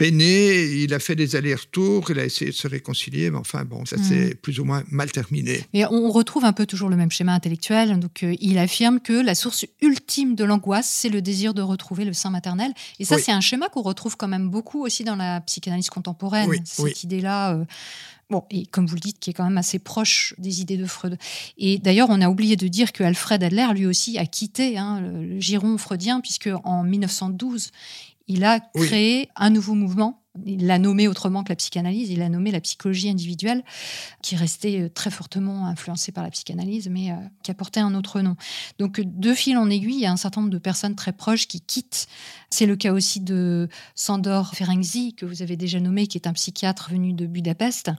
[0.04, 3.86] peiné, il a fait des allers-retours, il a essayé de se réconcilier, mais enfin, bon,
[3.86, 4.34] ça s'est mm.
[4.34, 5.64] plus ou moins mal terminé.
[5.72, 7.98] Et on retrouve un peu toujours le même schéma intellectuel.
[7.98, 12.04] Donc, euh, il affirme que la source ultime de l'angoisse, c'est le désir de retrouver
[12.04, 12.74] le sein maternel.
[12.98, 16.50] Et ça, c'est un schéma qu'on retrouve quand même beaucoup aussi dans la psychanalyse contemporaine.
[16.64, 17.54] cette idée-là.
[17.54, 17.64] Euh,
[18.28, 20.84] bon, et comme vous le dites, qui est quand même assez proche des idées de
[20.84, 21.16] Freud.
[21.56, 25.00] Et d'ailleurs, on a oublié de dire que Alfred Adler, lui aussi, a quitté hein,
[25.00, 27.70] le giron freudien, puisque en 1912,
[28.26, 30.20] il a créé un nouveau mouvement.
[30.44, 33.62] Il l'a nommé autrement que la psychanalyse, il l'a nommé la psychologie individuelle,
[34.20, 37.94] qui restait euh, très fortement influencée par la psychanalyse, mais euh, qui a porté un
[37.94, 38.34] autre nom.
[38.80, 41.46] Donc, de fil en aiguille, il y a un certain nombre de personnes très proches
[41.46, 42.08] qui quittent.
[42.50, 46.32] C'est le cas aussi de Sandor Ferenczi, que vous avez déjà nommé, qui est un
[46.32, 47.92] psychiatre venu de Budapest,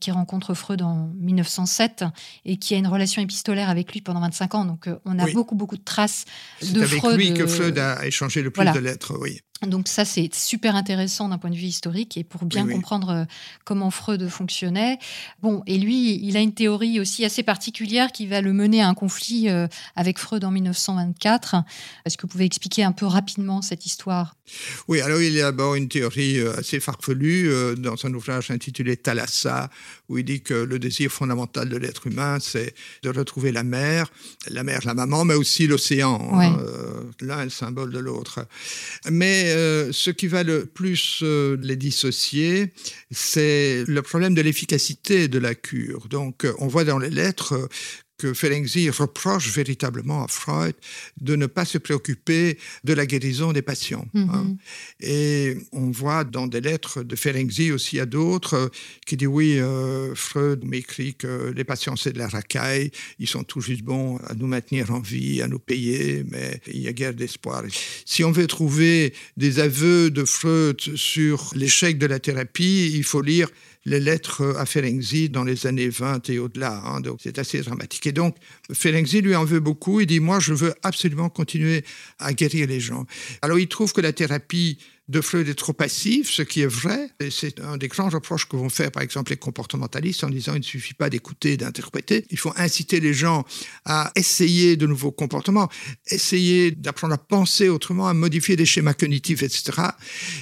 [0.00, 2.04] qui rencontre Freud en 1907
[2.46, 4.64] et qui a une relation épistolaire avec lui pendant 25 ans.
[4.64, 6.24] Donc, euh, on a beaucoup, beaucoup de traces
[6.62, 6.88] de Freud.
[6.88, 9.40] C'est avec lui que Freud a échangé le plus de lettres, oui.
[9.66, 13.24] Donc ça, c'est super intéressant d'un point de vue historique et pour bien comprendre euh,
[13.64, 14.98] comment Freud fonctionnait.
[15.42, 18.88] Bon, et lui, il a une théorie aussi assez particulière qui va le mener à
[18.88, 21.56] un conflit euh, avec Freud en 1924.
[22.04, 24.36] Est-ce que vous pouvez expliquer un peu rapidement cette histoire?
[24.88, 28.96] Oui, alors il y a d'abord une théorie euh, assez farfelue dans un ouvrage intitulé
[28.96, 29.70] Thalassa,
[30.08, 34.10] où il dit que le désir fondamental de l'être humain, c'est de retrouver la mer,
[34.48, 36.30] la mer, la maman, mais aussi l'océan.
[36.34, 36.58] Hein,
[37.20, 38.46] l'un est le symbole de l'autre.
[39.10, 42.72] Mais euh, ce qui va le plus euh, les dissocier,
[43.10, 46.08] c'est le problème de l'efficacité de la cure.
[46.08, 47.68] Donc, euh, on voit dans les lettres
[48.24, 50.74] que Ferenczi reproche véritablement à Freud
[51.20, 54.06] de ne pas se préoccuper de la guérison des patients.
[54.14, 54.44] Hein.
[54.44, 54.56] Mhm.
[55.00, 58.68] Et on voit dans des lettres de Ferenczi aussi à d'autres euh,
[59.04, 63.44] qui disent oui, euh, Freud m'écrit que les patients c'est de la racaille, ils sont
[63.44, 66.94] tout juste bons à nous maintenir en vie, à nous payer, mais il y a
[66.94, 67.62] guère d'espoir.
[68.06, 73.20] Si on veut trouver des aveux de Freud sur l'échec de la thérapie, il faut
[73.20, 73.50] lire
[73.86, 76.82] les lettres à Ferenczi dans les années 20 et au-delà.
[76.84, 78.06] Hein, donc c'est assez dramatique.
[78.06, 78.36] Et donc
[78.72, 80.00] Ferenczi lui en veut beaucoup.
[80.00, 81.84] Il dit moi je veux absolument continuer
[82.18, 83.04] à guérir les gens.
[83.42, 87.10] Alors il trouve que la thérapie de Freud est trop passif, ce qui est vrai.
[87.30, 90.60] C'est un des grands reproches que vont faire, par exemple, les comportementalistes en disant il
[90.60, 92.24] ne suffit pas d'écouter, d'interpréter.
[92.30, 93.44] Il faut inciter les gens
[93.84, 95.68] à essayer de nouveaux comportements,
[96.06, 99.72] essayer d'apprendre à penser autrement, à modifier des schémas cognitifs, etc.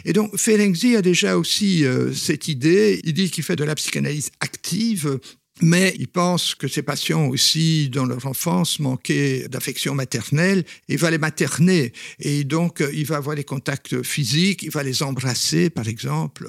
[0.05, 3.01] Et donc, Ferenczi a déjà aussi euh, cette idée.
[3.05, 5.18] Il dit qu'il fait de la psychanalyse active
[5.60, 11.10] mais il pense que ces patients aussi, dans leur enfance, manquaient d'affection maternelle, il va
[11.10, 11.92] les materner.
[12.18, 16.48] Et donc, euh, il va avoir des contacts physiques, il va les embrasser, par exemple.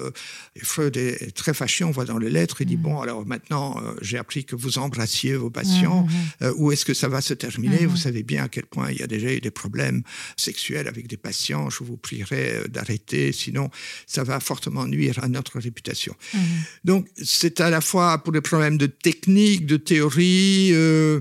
[0.56, 2.82] Et Freud est très fâché, on voit dans les lettres, il dit, mm.
[2.82, 6.06] bon, alors maintenant, euh, j'ai appris que vous embrassiez vos patients.
[6.40, 7.86] Mm, mm, où est-ce que ça va se terminer?
[7.86, 10.02] Vous savez bien à quel point il y a déjà eu des problèmes
[10.36, 11.68] sexuels avec des patients.
[11.68, 13.70] Je vous prierai euh, d'arrêter, sinon
[14.06, 16.16] ça va fortement nuire à notre réputation.
[16.84, 20.70] Donc, c'est à la fois pour des problèmes de techniques, de théories.
[20.72, 21.20] euh,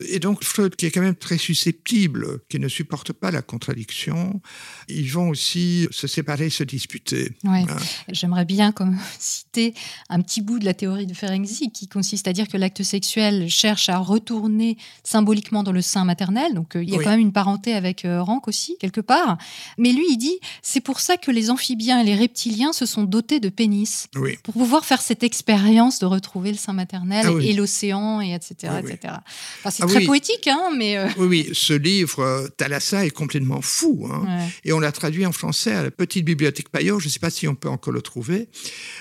[0.00, 4.40] et donc Freud, qui est quand même très susceptible, qui ne supporte pas la contradiction,
[4.88, 7.32] ils vont aussi se séparer, se disputer.
[7.44, 7.64] Ouais.
[7.68, 7.76] Hein.
[8.08, 9.74] J'aimerais bien comme, citer
[10.08, 13.48] un petit bout de la théorie de Ferenczi qui consiste à dire que l'acte sexuel
[13.48, 16.54] cherche à retourner symboliquement dans le sein maternel.
[16.54, 17.04] Donc euh, il y a Oui.
[17.04, 19.38] quand même une parenté avec euh, Rank aussi, quelque part.
[19.78, 23.04] Mais lui, il dit c'est pour ça que les amphibiens et les reptiliens se sont
[23.04, 24.08] dotés de pénis.
[24.16, 24.36] Oui.
[24.42, 27.48] Pour pouvoir faire cette expérience de retrouver le sein maternel Ah oui.
[27.50, 28.54] et l'océan, et etc.
[28.64, 28.92] Oui, oui.
[28.92, 29.14] etc.
[29.60, 30.06] Enfin, c'est Ah très oui.
[30.06, 30.96] poétique, hein, mais.
[30.96, 34.08] euh, Oui, oui, ce livre, euh, Thalassa, est complètement fou.
[34.10, 34.24] hein.
[34.26, 34.48] ouais.
[34.64, 36.98] Et on l'a traduit en français à la petite bibliothèque Payot.
[37.00, 38.48] Je ne sais pas si on peut encore le trouver,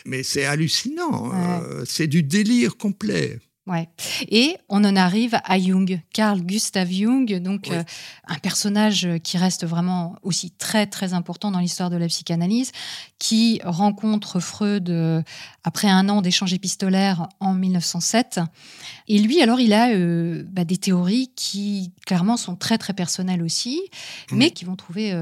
[0.05, 1.31] mais c'est hallucinant.
[1.33, 3.39] euh, c'est du délire complet.
[3.67, 3.87] Ouais.
[4.27, 7.75] Et on en arrive à Jung, Carl Gustav Jung, donc Oui.
[7.75, 7.83] euh,
[8.27, 12.71] un personnage qui reste vraiment aussi très très important dans l'histoire de la psychanalyse,
[13.19, 15.21] qui rencontre Freud euh,
[15.63, 18.39] après un an d'échange épistolaire en 1907.
[19.07, 23.43] Et lui, alors, il a euh, bah, des théories qui clairement sont très très personnelles
[23.43, 23.79] aussi,
[24.31, 25.13] mais qui vont trouver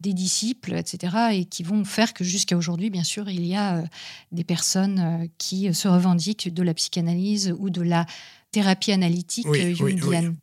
[0.00, 3.84] des disciples, etc., et qui vont faire que jusqu'à aujourd'hui, bien sûr, il y a
[4.32, 8.06] des personnes qui se revendiquent de la psychanalyse ou de la
[8.54, 9.98] thérapie analytique Oui, euh, oui, oui.
[9.98, 10.36] jungienne.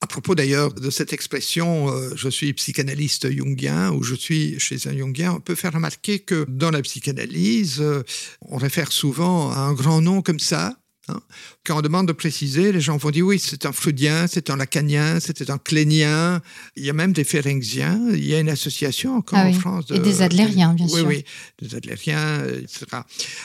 [0.00, 4.88] À propos d'ailleurs de cette expression, euh, je suis psychanalyste jungien ou je suis chez
[4.88, 8.02] un jungien, on peut faire remarquer que dans la psychanalyse, euh,
[8.42, 10.76] on réfère souvent à un grand nom comme ça.
[11.08, 11.20] Hein.
[11.64, 14.56] Quand on demande de préciser, les gens vont dire oui, c'est un freudien, c'est un
[14.56, 16.40] lacanien, c'était un clénien.
[16.76, 18.00] Il y a même des phérenciens.
[18.12, 19.54] Il y a une association encore Ah en oui.
[19.54, 19.86] France.
[19.90, 21.06] Et des adlériens, bien oui, sûr.
[21.06, 21.24] Oui,
[21.60, 22.86] des adlériens, euh, etc.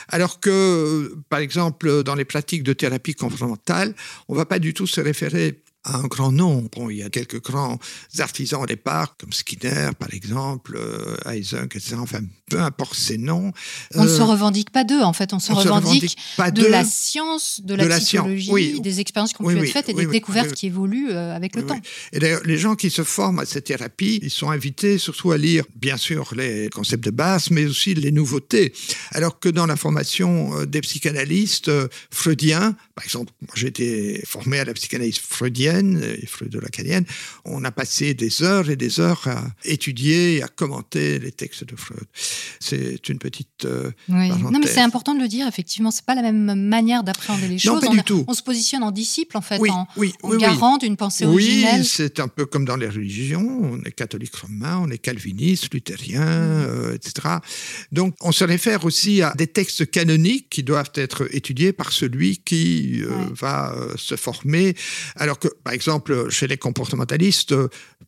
[0.08, 3.94] Alors que, euh, par exemple, dans les pratiques de thérapie comportementale,
[4.28, 6.68] on ne va pas du tout se référer à un grand nom.
[6.74, 7.78] Bon, il y a quelques grands
[8.18, 11.96] artisans au départ, comme Skinner, par exemple, euh, etc.
[11.98, 12.20] Enfin,
[12.50, 13.52] peu importe ces noms.
[13.94, 16.50] On ne Euh, se revendique pas d'eux, en fait, on se on revendique revendique pas
[16.50, 18.80] de la science, de la De la science, psychologie, oui.
[18.80, 21.34] des expériences qui ont Oui, pu oui, être faites et des découvertes qui évoluent euh,
[21.34, 21.80] avec le temps.
[22.12, 25.38] Et d'ailleurs, les gens qui se forment à cette thérapie, ils sont invités surtout à
[25.38, 28.72] lire, bien sûr, les concepts de base, mais aussi les nouveautés.
[29.12, 34.22] Alors que dans la formation euh, des psychanalystes euh, freudiens, par exemple, moi j'ai été
[34.26, 37.04] formé à la psychanalyse freudienne et freudo-lacanienne,
[37.44, 41.64] on a passé des heures et des heures à étudier et à commenter les textes
[41.64, 42.04] de Freud.
[42.60, 44.28] C'est une petite euh, Oui.
[44.28, 47.54] Non, mais c'est important de le dire, effectivement, c'est pas la même manière d'appréhender les
[47.54, 47.80] Non, choses.
[47.80, 48.24] pas on, du tout.
[48.28, 50.40] on se positionne en disciple, en fait, Oui, en, oui, en oui, oui.
[50.42, 51.84] garant d'une pensée Oui, originelle.
[51.84, 53.44] c'est un peu comme dans les religions.
[53.62, 57.36] On est catholique romain, on est calviniste, luthérien, euh, etc.
[57.92, 62.38] Donc, on se réfère aussi à des textes canoniques qui doivent être étudiés par celui
[62.38, 64.74] qui euh, va se former.
[65.16, 67.54] Alors que, par exemple, chez les comportementalistes,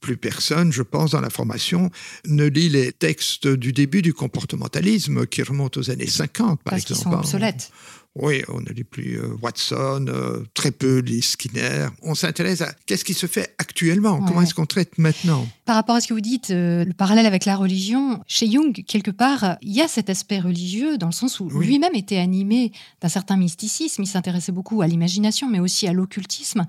[0.01, 1.91] plus personne, je pense, dans la formation,
[2.27, 6.85] ne lit les textes du début du comportementalisme qui remontent aux années 50, par Parce
[6.85, 7.17] qu'ils exemple.
[7.17, 7.71] sont obsolètes.
[8.19, 11.89] Oui, on ne lit plus euh, Watson, euh, très peu lit Skinner.
[12.03, 15.47] On s'intéresse à qu'est-ce qui se fait actuellement, comment est-ce qu'on traite maintenant?
[15.67, 18.73] Par rapport à ce que vous dites, euh, le parallèle avec la religion, chez Jung,
[18.87, 21.67] quelque part, il y a cet aspect religieux dans le sens où Oui.
[21.67, 24.03] lui-même était animé d'un certain mysticisme.
[24.03, 26.65] Il s'intéressait beaucoup à l'imagination, mais aussi à l'occultisme.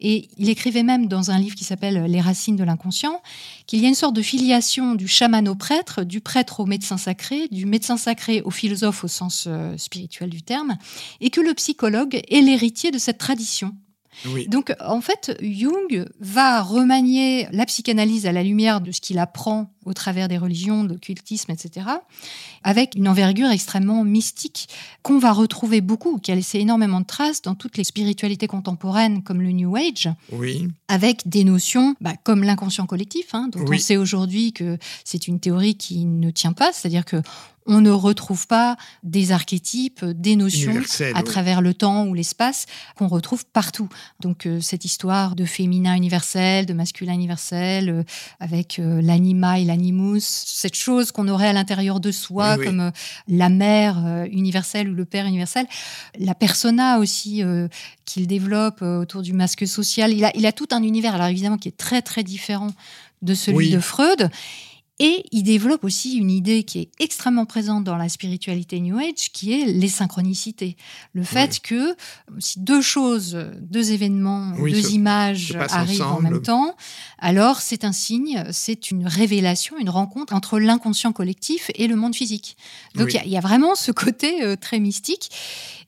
[0.00, 3.20] Et il écrivait même dans un livre qui s'appelle Les racines de l'inconscient
[3.66, 6.96] qu'il y a une sorte de filiation du chaman au prêtre, du prêtre au médecin
[6.96, 10.76] sacré, du médecin sacré au philosophe au sens spirituel du terme,
[11.20, 13.74] et que le psychologue est l'héritier de cette tradition.
[14.26, 14.46] Oui.
[14.46, 19.72] Donc, en fait, Jung va remanier la psychanalyse à la lumière de ce qu'il apprend
[19.86, 21.86] au travers des religions, de l'occultisme, etc.,
[22.62, 24.68] avec une envergure extrêmement mystique
[25.02, 29.22] qu'on va retrouver beaucoup, qui a laissé énormément de traces dans toutes les spiritualités contemporaines
[29.22, 33.76] comme le New Age, Oui, avec des notions bah, comme l'inconscient collectif, hein, dont Oui.
[33.76, 37.16] on sait aujourd'hui que c'est une théorie qui ne tient pas, c'est-à-dire que
[37.66, 41.12] on ne retrouve pas des archétypes, des notions universel.
[41.14, 41.24] à oui.
[41.24, 43.88] travers le temps ou l'espace qu'on retrouve partout.
[44.20, 48.02] Donc euh, cette histoire de féminin universel, de masculin universel, euh,
[48.40, 52.80] avec euh, l'anima et l'animus, cette chose qu'on aurait à l'intérieur de soi Oui, comme
[52.80, 52.90] euh,
[53.28, 55.66] la mère universelle ou le père universel,
[56.18, 57.42] la persona aussi
[58.04, 60.12] qu'il développe autour du masque social.
[60.12, 62.70] Il a, il a tout un univers, alors évidemment qui est très très différent
[63.22, 64.30] de celui de Freud.
[64.98, 69.32] Et il développe aussi une idée qui est extrêmement présente dans la spiritualité New Age,
[69.32, 70.76] qui est les synchronicités.
[71.12, 71.96] Le fait que
[72.38, 76.76] si deux choses, deux événements, Oui, deux se- images se arrivent en même temps,
[77.18, 82.14] alors c'est un signe, c'est une révélation, une rencontre entre l'inconscient collectif et le monde
[82.14, 82.56] physique.
[82.94, 83.12] Donc il Oui.
[83.14, 85.30] y a- il y, a vraiment ce côté euh, très mystique.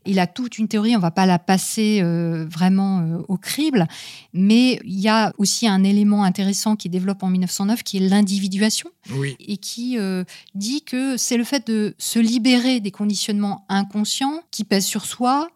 [0.06, 3.86] Il a toute une théorie, on va pas la passer euh, vraiment euh, au crible,
[4.32, 8.90] mais il y a aussi un élément intéressant qui développe en 1909 qui est l'individuation.
[9.10, 14.42] Oui, et qui euh, dit que c'est le fait de se libérer des conditionnements inconscients
[14.50, 15.50] qui pèsent sur soi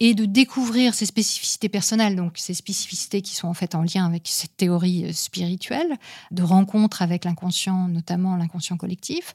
[0.00, 4.04] et de découvrir ses spécificités personnelles, donc ces spécificités qui sont en fait en lien
[4.04, 5.96] avec cette théorie spirituelle,
[6.30, 9.34] de rencontre avec l'inconscient, notamment l'inconscient collectif,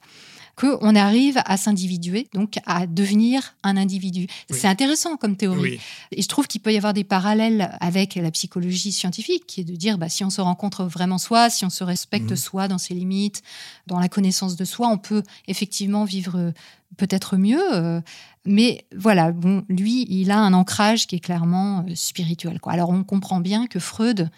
[0.62, 4.28] qu'on arrive à s'individuer, donc à devenir un individu.
[4.52, 5.80] C'est intéressant comme théorie.
[6.12, 9.64] Et je trouve qu'il peut y avoir des parallèles avec la psychologie scientifique, qui est
[9.64, 12.36] de dire, bah, si on se rencontre vraiment soi, si on se respecte mhm.
[12.36, 13.42] soi dans ses limites,
[13.88, 16.52] dans la connaissance de soi, on peut effectivement vivre euh,
[16.96, 17.74] peut-être mieux.
[17.74, 18.00] Euh,
[18.46, 22.60] mais voilà, bon, lui, il a un ancrage qui est clairement euh, spirituel.
[22.60, 22.74] Quoi.
[22.74, 24.30] Alors on comprend bien que Freud,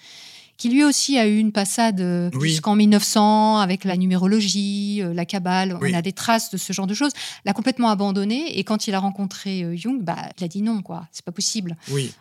[0.58, 5.26] qui lui aussi a eu une passade euh, jusqu'en 1900 avec la numérologie, euh, la
[5.26, 7.12] cabale, on a des traces de ce genre de choses,
[7.46, 8.58] l'a complètement abandonné.
[8.58, 11.76] Et quand il a rencontré Jung, bah, il a dit non, quoi, c'est pas possible.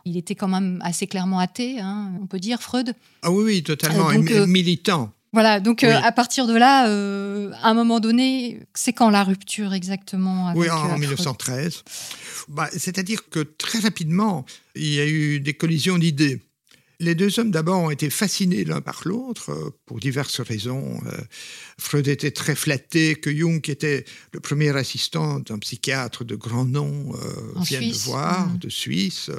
[0.04, 2.94] Il était quand même assez clairement athée, hein, on peut dire, Freud.
[3.22, 4.10] Ah oui, oui, totalement,
[4.46, 5.12] militant.
[5.34, 10.48] Voilà, donc à partir de là, à un moment donné, c'est quand la rupture exactement
[10.48, 11.84] avec, Oui, en, 1913.
[12.48, 16.40] Bah, c'est-à-dire que très rapidement, il y a eu des collisions d'idées.
[17.02, 21.00] Les deux hommes d'abord ont été fascinés l'un par l'autre euh, pour diverses raisons.
[21.06, 21.20] Euh,
[21.76, 26.64] Freud était très flatté que Jung, qui était le premier assistant d'un psychiatre de grand
[26.64, 28.58] nom, euh, vienne le voir, mmh.
[28.58, 29.30] de Suisse.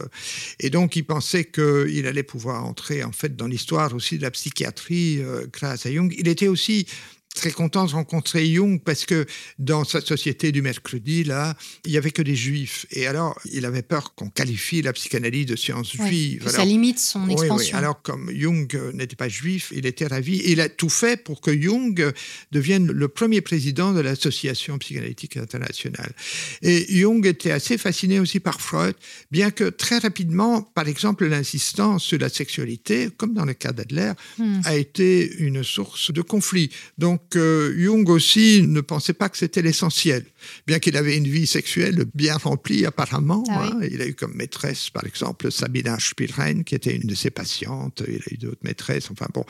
[0.60, 4.32] Et donc il pensait qu'il allait pouvoir entrer en fait dans l'histoire aussi de la
[4.32, 5.22] psychiatrie
[5.54, 6.14] grâce à Jung.
[6.18, 6.86] Il était aussi
[7.34, 9.26] très content de rencontrer Jung parce que
[9.60, 12.86] dans sa société du mercredi, là, il n'y avait que des juifs.
[12.92, 16.48] Et alors, il avait peur qu'on qualifie la psychanalyse de science juive.
[16.48, 17.78] ça limite son expansion.
[17.78, 20.42] Alors, comme Jung n'était pas juif, il était ravi.
[20.46, 22.14] il a tout fait pour que Jung
[22.52, 26.14] devienne le premier président de l'Association psychanalytique internationale.
[26.62, 28.96] Et Jung était assez fasciné aussi par Freud,
[29.32, 34.12] bien que très rapidement, par exemple, l'insistance sur la sexualité, comme dans le cas d'Adler,
[34.38, 34.62] hmm.
[34.66, 36.70] a été une source de conflit.
[36.98, 40.26] Donc, que Jung aussi ne pensait pas que c'était l'essentiel,
[40.68, 43.44] bien qu'il avait une vie sexuelle bien remplie apparemment.
[43.50, 43.80] Ah hein.
[43.90, 48.04] Il a eu comme maîtresse, par exemple, Sabina Spielrein, qui était une de ses patientes.
[48.08, 49.10] Il a eu d'autres maîtresses.
[49.12, 49.46] Enfin bon.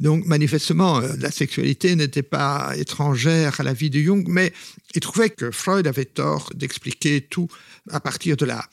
[0.00, 4.52] Donc manifestement, euh, la sexualité n'était pas étrangère à la vie de Jung, mais
[4.94, 7.48] il trouvait que Freud avait tort d'expliquer tout
[7.90, 8.64] à partir de là.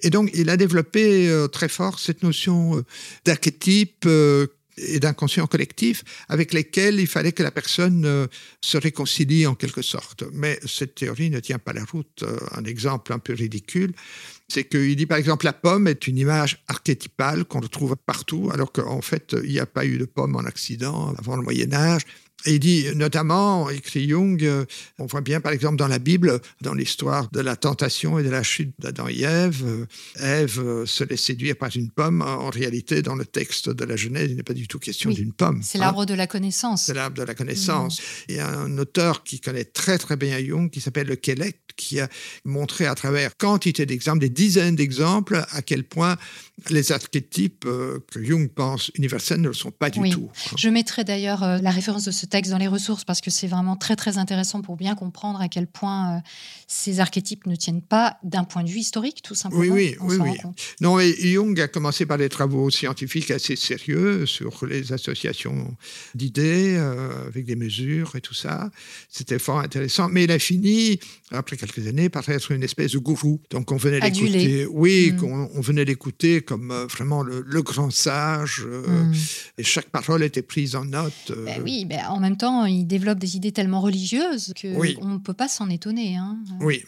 [0.00, 2.84] Et donc, il a développé euh, très fort cette notion euh,
[3.24, 4.06] d'archétype
[4.76, 8.26] et d'inconscient collectif avec lesquels il fallait que la personne euh,
[8.60, 10.24] se réconcilie en quelque sorte.
[10.32, 12.22] Mais cette théorie ne tient pas la route.
[12.22, 13.92] Euh, un exemple un peu ridicule,
[14.48, 18.72] c'est qu'il dit par exemple la pomme est une image archétypale qu'on retrouve partout, alors
[18.72, 22.02] qu'en fait il n'y a pas eu de pomme en accident avant le Moyen Âge.
[22.44, 24.66] Et il dit notamment, écrit Jung, euh,
[24.98, 28.28] on voit bien par exemple dans la Bible, dans l'histoire de la tentation et de
[28.28, 29.86] la chute d'Adam et Ève, euh,
[30.20, 32.22] Ève euh, se laisse séduire par une pomme.
[32.22, 35.32] En réalité, dans le texte de la Genèse, il n'est pas du tout question d'une
[35.32, 35.60] pomme.
[35.62, 36.84] C'est l'arbre de la connaissance.
[36.84, 38.00] C'est l'arbre de la connaissance.
[38.28, 41.65] Il y a un auteur qui connaît très très bien Jung, qui s'appelle Le Kellect,
[41.76, 42.08] qui a
[42.44, 46.16] montré à travers quantité d'exemples, des dizaines d'exemples, à quel point
[46.70, 50.30] les archétypes que Jung pense universels ne le sont pas du tout.
[50.32, 50.56] Hein.
[50.56, 53.76] Je mettrai d'ailleurs la référence de ce texte dans les ressources parce que c'est vraiment
[53.76, 56.20] très très intéressant pour bien comprendre à quel point euh,
[56.66, 59.62] ces archétypes ne tiennent pas d'un point de vue historique, tout simplement.
[59.74, 60.30] Oui, oui, oui.
[60.80, 65.76] Non, et Jung a commencé par des travaux scientifiques assez sérieux sur les associations
[66.14, 68.70] d'idées euh, avec des mesures et tout ça.
[69.08, 70.08] C'était fort intéressant.
[70.08, 70.98] Mais il a fini,
[71.30, 73.40] après quelques années, par être une espèce de gourou.
[73.50, 74.66] Donc on venait l'écouter.
[74.66, 75.24] Oui, mm.
[75.54, 78.64] on, venait l'écouter comme euh, vraiment le, grand sage.
[78.64, 79.12] Mm.
[79.58, 81.32] Et chaque parole était prise en note.
[81.44, 85.34] Ben oui, ben en même temps, il développe des idées tellement religieuses qu'on ne peut
[85.34, 86.16] pas s'en étonner.
[86.16, 86.38] Hein.
[86.60, 86.84] Oui.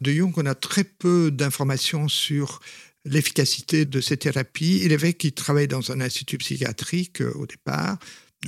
[0.00, 2.60] De Jung, on a très peu d'informations sur
[3.04, 4.80] l'efficacité de ces thérapies.
[4.84, 7.98] Il est vrai qu'il travaille dans un institut psychiatrique euh, au départ,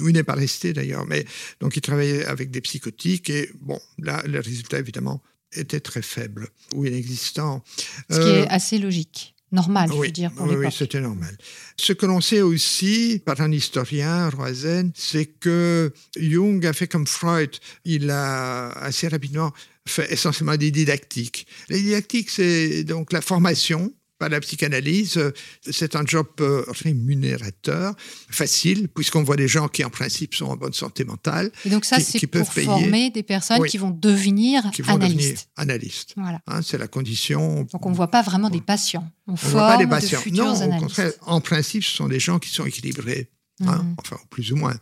[0.01, 1.25] où il n'est pas resté d'ailleurs, mais
[1.61, 5.23] donc il travaillait avec des psychotiques et bon, là, le résultat évidemment
[5.55, 7.62] était très faible ou inexistant.
[8.11, 11.37] Ce qui est euh, assez logique normal, je veux dire, pour Oui, c'était normal.
[11.77, 17.07] Ce que l'on sait aussi par un historien, Roizen, c'est que Jung a fait comme
[17.07, 17.51] Freud.
[17.85, 19.53] Il a assez rapidement
[19.87, 21.47] fait essentiellement des didactiques.
[21.69, 25.33] Les didactiques, c'est donc la formation la psychanalyse, euh,
[25.70, 27.94] c'est un job euh, rémunérateur,
[28.31, 31.50] facile, puisqu'on voit des gens qui, en principe, sont en bonne santé mentale.
[31.64, 35.18] Et donc ça, c'est pour former des personnes qui vont devenir qui vont analystes.
[35.18, 36.14] Devenir analystes.
[36.16, 36.40] Voilà.
[36.46, 37.66] Hein, c'est la condition.
[37.72, 39.09] Donc on ne voit pas vraiment des patients.
[39.27, 40.20] On ne voit pas des patients.
[40.33, 43.31] non, au contraire, en principe, ce sont des gens qui sont équilibrés,
[43.66, 43.94] hein, mmh.
[43.98, 44.74] enfin, plus ou moins.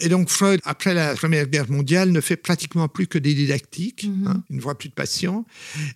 [0.00, 4.04] Et donc Freud, après la Première Guerre mondiale, ne fait pratiquement plus que des didactiques.
[4.04, 4.26] Mhm.
[4.26, 5.46] Hein, il ne voit plus de patients.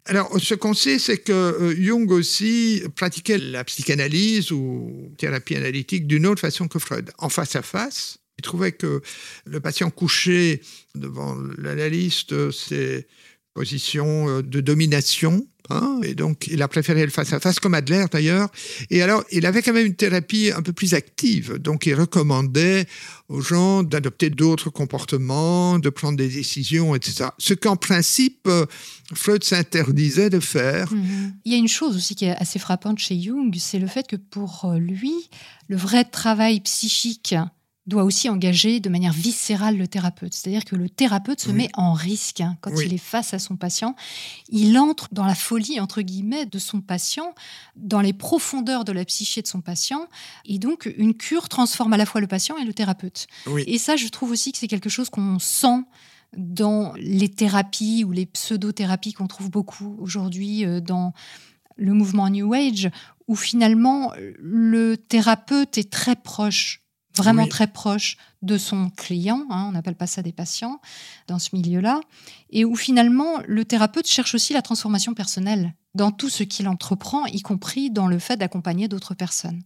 [0.04, 6.06] Alors ce qu'on sait, c'est que euh, Jung aussi pratiquait la psychanalyse ou thérapie analytique
[6.06, 8.18] d'une autre façon que Freud, en face à face.
[8.38, 9.00] Il trouvait que
[9.46, 10.60] le patient couché
[10.96, 13.06] devant l'analyste, c'est
[13.54, 15.46] position euh, de domination.
[15.70, 18.48] Hein, et donc, il a préféré le face-à-face, comme Adler d'ailleurs.
[18.90, 21.54] Et alors, il avait quand même une thérapie un peu plus active.
[21.54, 22.86] Donc, il recommandait
[23.30, 27.30] aux gens d'adopter d'autres comportements, de prendre des décisions, etc.
[27.38, 28.66] Ce qu'en principe, euh,
[29.14, 30.92] Freud s'interdisait de faire.
[30.92, 31.34] Mhm.
[31.46, 34.06] Il y a une chose aussi qui est assez frappante chez Jung, c'est le fait
[34.06, 35.30] que pour euh, lui,
[35.68, 37.34] le vrai travail psychique
[37.86, 40.32] doit aussi engager de manière viscérale le thérapeute.
[40.32, 43.56] C'est-à-dire que le thérapeute se met en risque hein, quand il est face à son
[43.56, 43.94] patient.
[44.48, 47.34] Il entre dans la folie, entre guillemets, de son patient,
[47.76, 50.08] dans les profondeurs de la psyché de son patient.
[50.46, 53.26] Et donc, une cure transforme à la fois le patient et le thérapeute.
[53.66, 55.82] Et ça, je trouve aussi que c'est quelque chose qu'on sent
[56.36, 61.12] dans les thérapies ou les pseudo-thérapies qu'on trouve beaucoup aujourd'hui euh, dans
[61.76, 62.90] le mouvement New Age,
[63.28, 66.83] où finalement le thérapeute est très proche
[67.16, 70.80] vraiment très proche de son client, hein, on n'appelle pas ça des patients
[71.28, 72.00] dans ce milieu-là,
[72.50, 77.26] et où finalement le thérapeute cherche aussi la transformation personnelle dans tout ce qu'il entreprend,
[77.26, 79.62] y compris dans le fait d'accompagner d'autres personnes.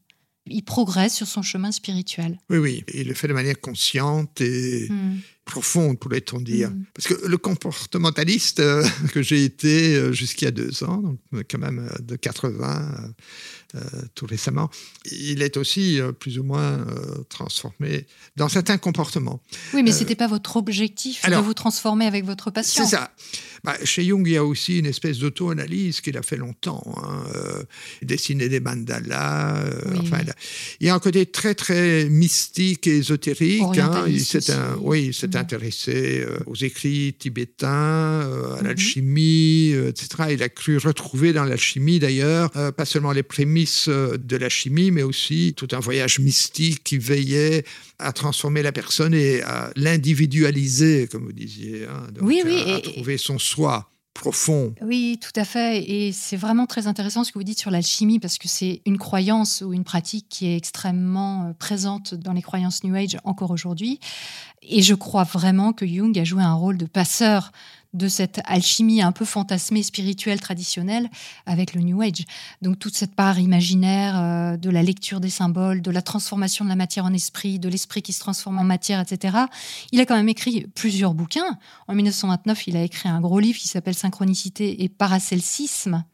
[0.46, 2.38] Il progresse sur son chemin spirituel.
[2.48, 5.18] Oui, oui, il le fait de manière consciente et hmm.
[5.48, 6.70] Profonde, pourrait-on dire.
[6.70, 6.84] Hmm.
[6.94, 11.18] Parce que le comportementaliste euh, que j'ai été euh, jusqu'à deux ans, donc
[11.48, 13.14] quand même euh, de 80
[13.74, 13.80] euh,
[14.14, 14.70] tout récemment,
[15.12, 19.42] il est aussi euh, plus ou moins euh, transformé dans certains comportements.
[19.74, 22.86] Oui, mais ce n'était pas votre objectif de vous transformer avec votre patient.
[22.86, 23.10] C'est ça.
[23.64, 26.82] Bah, chez Jung, il y a aussi une espèce d'auto-analyse qu'il a fait longtemps.
[26.96, 27.24] Hein,
[28.00, 29.62] dessiner des mandalas.
[29.98, 30.20] enfin,
[30.80, 33.76] il y a un côté très, très mystique et ésotérique.
[33.76, 38.66] Hein, il s'est oui, il s'est intéressé aux écrits tibétains, à mhm.
[38.66, 40.08] l'alchimie, etc.
[40.30, 44.90] Il a cru retrouver dans l'alchimie, d'ailleurs, pas seulement les prémices, euh, de la chimie,
[44.90, 47.64] mais aussi tout un voyage mystique qui veillait
[47.98, 51.84] à transformer la personne et à l'individualiser, comme vous disiez.
[51.84, 52.62] Hein, oui, oui.
[52.72, 54.74] À, trouver son soi profond.
[54.82, 55.88] Oui, tout à fait.
[55.88, 58.98] Et c'est vraiment très intéressant ce que vous dites sur l'alchimie, parce que c'est une
[58.98, 63.50] croyance ou une pratique qui est extrêmement euh, présente dans les croyances New Age encore
[63.50, 64.00] aujourd'hui.
[64.62, 67.52] Et je crois vraiment que Jung a joué un rôle de passeur
[67.94, 71.08] de cette alchimie un peu fantasmée spirituelle traditionnelle
[71.46, 72.24] avec le New Age.
[72.60, 76.70] Donc toute cette part imaginaire euh, de la lecture des symboles, de la transformation de
[76.70, 79.36] la matière en esprit, de l'esprit qui se transforme en matière, etc.
[79.90, 81.58] Il a quand même écrit plusieurs bouquins.
[81.86, 86.04] En 1929, il a écrit un gros livre qui s'appelle Synchronicité et Paracelsisme.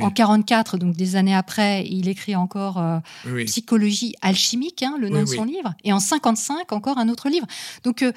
[0.00, 2.98] En 44, donc des années après, il écrit encore euh,
[3.46, 5.74] Psychologie alchimique, hein, le nom de son livre.
[5.84, 7.46] Et en 55, encore un autre livre.
[7.84, 8.12] Donc euh,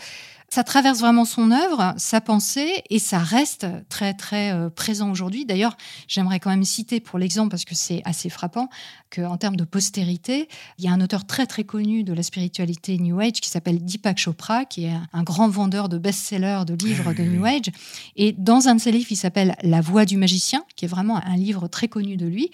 [0.55, 5.45] ça traverse vraiment son œuvre, sa pensée, et ça reste très très euh, présent aujourd'hui.
[5.45, 5.75] D'ailleurs,
[6.07, 8.69] j'aimerais quand même citer pour l'exemple, parce que c'est assez frappant,
[9.13, 10.47] qu'en termes de postérité,
[10.77, 13.83] il y a un auteur très très connu de la spiritualité New Age qui s'appelle
[13.83, 17.69] Deepak Chopra, qui est un grand vendeur de best-sellers de livres de New Age.
[18.15, 21.17] Et dans un de ses livres, il s'appelle La voix du magicien, qui est vraiment
[21.17, 22.49] un livre très connu de lui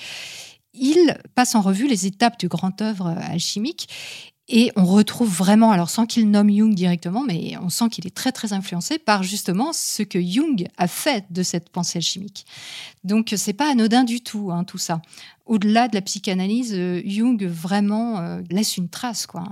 [0.74, 3.89] il passe en revue les étapes du grand œuvre alchimique
[4.52, 8.16] et on retrouve vraiment, alors sans qu'il nomme Jung directement, mais on sent qu'il est
[8.16, 12.45] très très influencé par justement ce que Jung a fait de cette pensée alchimique.
[13.06, 15.02] Donc c'est pas anodin du tout, hein, tout ça.
[15.45, 19.45] Au-delà de la psychanalyse, euh, Jung vraiment euh, laisse une trace, quoi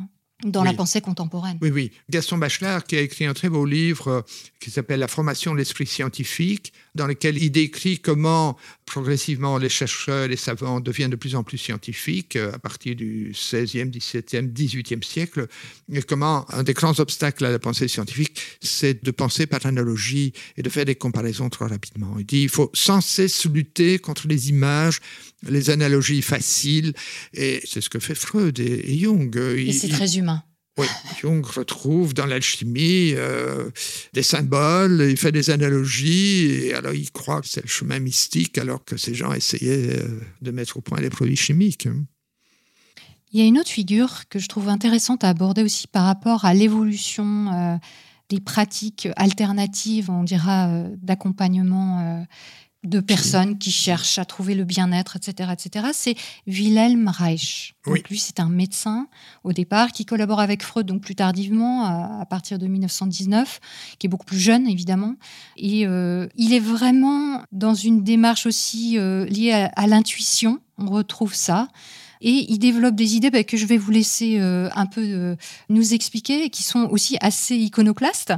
[0.45, 1.57] dans la pensée contemporaine.
[1.61, 1.91] Oui, oui.
[2.09, 4.21] Gaston Bachelard qui a écrit un très beau livre euh,
[4.59, 10.27] qui s'appelle La formation de l'esprit scientifique, dans lequel il décrit comment progressivement les chercheurs,
[10.27, 15.03] les savants deviennent de plus en plus scientifiques euh, à partir du 16e, 17e, 18e
[15.03, 15.47] siècle,
[15.91, 20.33] et comment un des grands obstacles à la pensée scientifique, c'est de penser par analogie
[20.57, 22.15] et de faire des comparaisons trop rapidement.
[22.17, 24.99] Il dit il faut sans cesse lutter contre les images,
[25.47, 26.93] les analogies faciles,
[27.33, 29.35] et c'est ce que fait Freud et, Jung.
[29.37, 30.43] Et c'est très humain.
[30.77, 30.87] Oui,
[31.19, 33.69] Jung retrouve dans l'alchimie euh,
[34.13, 38.57] des symboles, il fait des analogies, et alors il croit que c'est le chemin mystique,
[38.57, 41.87] alors que ces gens essayaient euh, de mettre au point les produits chimiques.
[43.31, 46.45] Il y a une autre figure que je trouve intéressante à aborder aussi par rapport
[46.45, 47.75] à l'évolution euh,
[48.29, 52.25] des pratiques alternatives, on dira, d'accompagnement
[52.83, 55.87] de personnes qui cherchent à trouver le bien-être, etc., etc.
[55.93, 56.15] C'est
[56.47, 57.75] Wilhelm Reich.
[58.09, 59.07] lui, c'est un médecin
[59.43, 63.59] au départ qui collabore avec Freud, donc plus tardivement, à, partir de 1919,
[63.99, 65.15] qui est beaucoup plus jeune évidemment.
[65.57, 70.59] Et euh, il est vraiment dans une démarche aussi euh, liée à l'intuition.
[70.77, 71.67] On retrouve ça.
[72.21, 75.35] Et il développe des idées bah, que je vais vous laisser euh, un peu euh,
[75.69, 78.33] nous expliquer, qui sont aussi assez iconoclastes,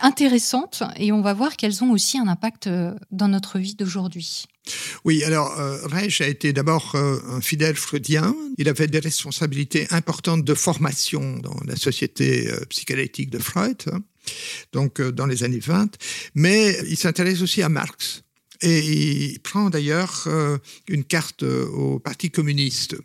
[0.00, 4.44] intéressantes, et on va voir qu'elles ont aussi un impact euh, dans notre vie d'aujourd'hui.
[5.04, 8.34] Oui, alors Reich a été d'abord un fidèle freudien.
[8.56, 13.76] Il avait des responsabilités importantes de formation dans la société psychanalytique de Freud.
[13.92, 14.00] Hein.
[14.72, 15.98] donc dans les années 20.
[16.34, 18.22] Mais il s'intéresse aussi à Marx.
[18.62, 20.26] Et il prend d'ailleurs
[20.88, 22.96] une carte au Parti communiste.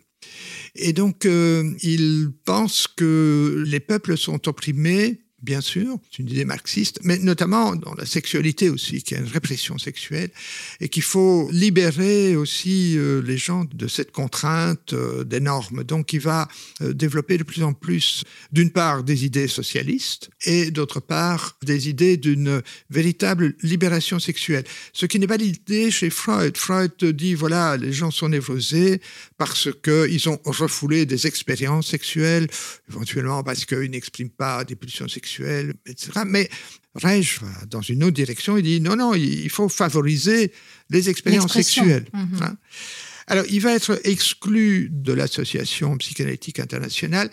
[0.74, 7.00] Et donc, il pense que les peuples sont opprimés bien sûr, c'est une idée marxiste,
[7.02, 10.30] mais notamment dans la sexualité aussi, qui a une répression sexuelle,
[10.80, 15.84] et qu'il faut libérer aussi euh, les gens de cette contrainte euh, des normes.
[15.84, 16.48] Donc il va
[16.82, 21.88] euh, développer de plus en plus, d'une part, des idées socialistes, et d'autre part, des
[21.88, 24.64] idées d'une véritable libération sexuelle.
[24.92, 26.56] Ce qui n'est pas l'idée chez Freud.
[26.56, 29.00] Freud dit, voilà, les gens sont névrosés
[29.40, 32.46] parce qu'ils ont refoulé des expériences sexuelles,
[32.90, 36.10] éventuellement parce qu'ils n'expriment pas des pulsions sexuelles etc.
[36.26, 36.50] Mais
[36.94, 40.52] Reich va dans une autre direction, il dit non, non, il faut favoriser
[40.90, 42.04] les expériences sexuelles.
[42.12, 42.42] Mhm.
[42.42, 42.56] Hein.
[43.28, 47.30] Alors, il va être exclu de l'association psychanalytique internationale,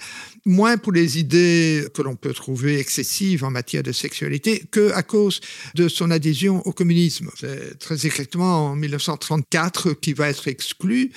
[0.48, 5.04] moins pour les idées que l'on peut trouver excessives en matière de sexualité que à
[5.04, 5.41] cause
[5.76, 7.30] de son adhésion au communisme.
[7.39, 11.12] C'est très exactement en 1934 qu'il va être exclu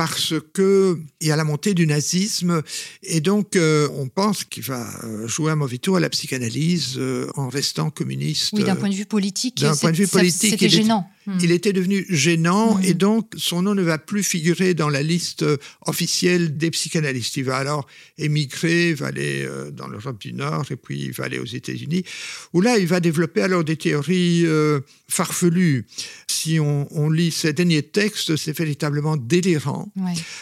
[0.00, 2.62] parce que il y a la montée du nazisme
[3.02, 6.94] et donc euh, on pense qu'il va euh, jouer un mauvais tour à la psychanalyse
[6.96, 8.54] euh, en restant communiste.
[8.54, 9.60] Oui, d'un point de vue politique.
[9.60, 11.06] D'un point de vue politique, c'était gênant.
[11.26, 11.36] Hmm.
[11.42, 12.84] Il était devenu gênant hmm.
[12.84, 15.44] et donc son nom ne va plus figurer dans la liste
[15.84, 17.36] officielle des psychanalystes.
[17.36, 21.24] Il va alors émigrer, il va aller dans l'Europe du Nord et puis il va
[21.24, 22.04] aller aux États-Unis,
[22.52, 24.46] où là il va développer alors des théories
[25.08, 25.86] farfelues.
[26.28, 29.92] Si on, on lit ses derniers textes, c'est véritablement délirant.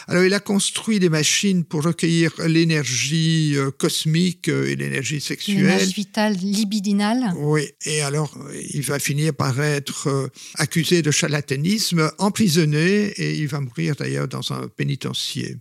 [0.07, 5.57] Alors, il a construit des machines pour recueillir l'énergie euh, cosmique euh, et l'énergie sexuelle.
[5.57, 7.33] L'énergie vitale libidinale.
[7.37, 8.37] Oui, et alors,
[8.73, 14.27] il va finir par être euh, accusé de charlatanisme, emprisonné, et il va mourir d'ailleurs
[14.27, 15.57] dans un pénitencier.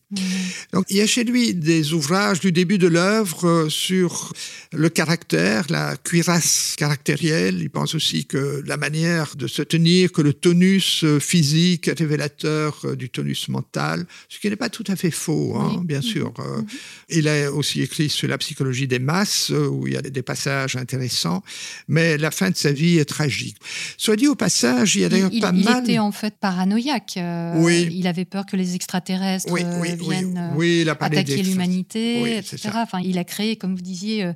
[0.73, 4.33] Donc, il y a chez lui des ouvrages du début de l'œuvre sur
[4.73, 7.61] le caractère, la cuirasse caractérielle.
[7.61, 12.97] Il pense aussi que la manière de se tenir, que le tonus physique est révélateur
[12.97, 16.03] du tonus mental ce qui n'est pas tout à fait faux, hein, bien mhm.
[16.03, 16.35] sûr.
[16.39, 16.67] Euh, mhm.
[17.11, 20.23] Il a aussi écrit sur la psychologie des masses, euh, où il y a des
[20.23, 21.43] passages intéressants,
[21.89, 23.57] mais la fin de sa vie est tragique.
[23.97, 25.83] Soit dit au passage, il y a d'ailleurs pas mal...
[25.85, 27.15] Il était en fait paranoïaque.
[27.17, 27.89] Euh, oui.
[27.93, 30.53] Il avait peur que les extraterrestres viennent
[31.01, 32.71] attaquer l'humanité, etc.
[32.75, 34.33] Enfin, il a créé, comme vous disiez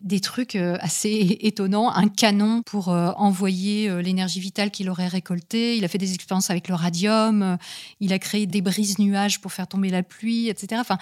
[0.00, 5.08] des trucs euh, assez étonnants, un canon pour euh, envoyer euh, l'énergie vitale qu'il aurait
[5.08, 5.76] récoltée.
[5.76, 7.58] Il a fait des expériences avec le radium,
[8.00, 10.80] il a créé des brises nuages pour faire tomber la pluie, etc.
[10.80, 10.98] Enfin,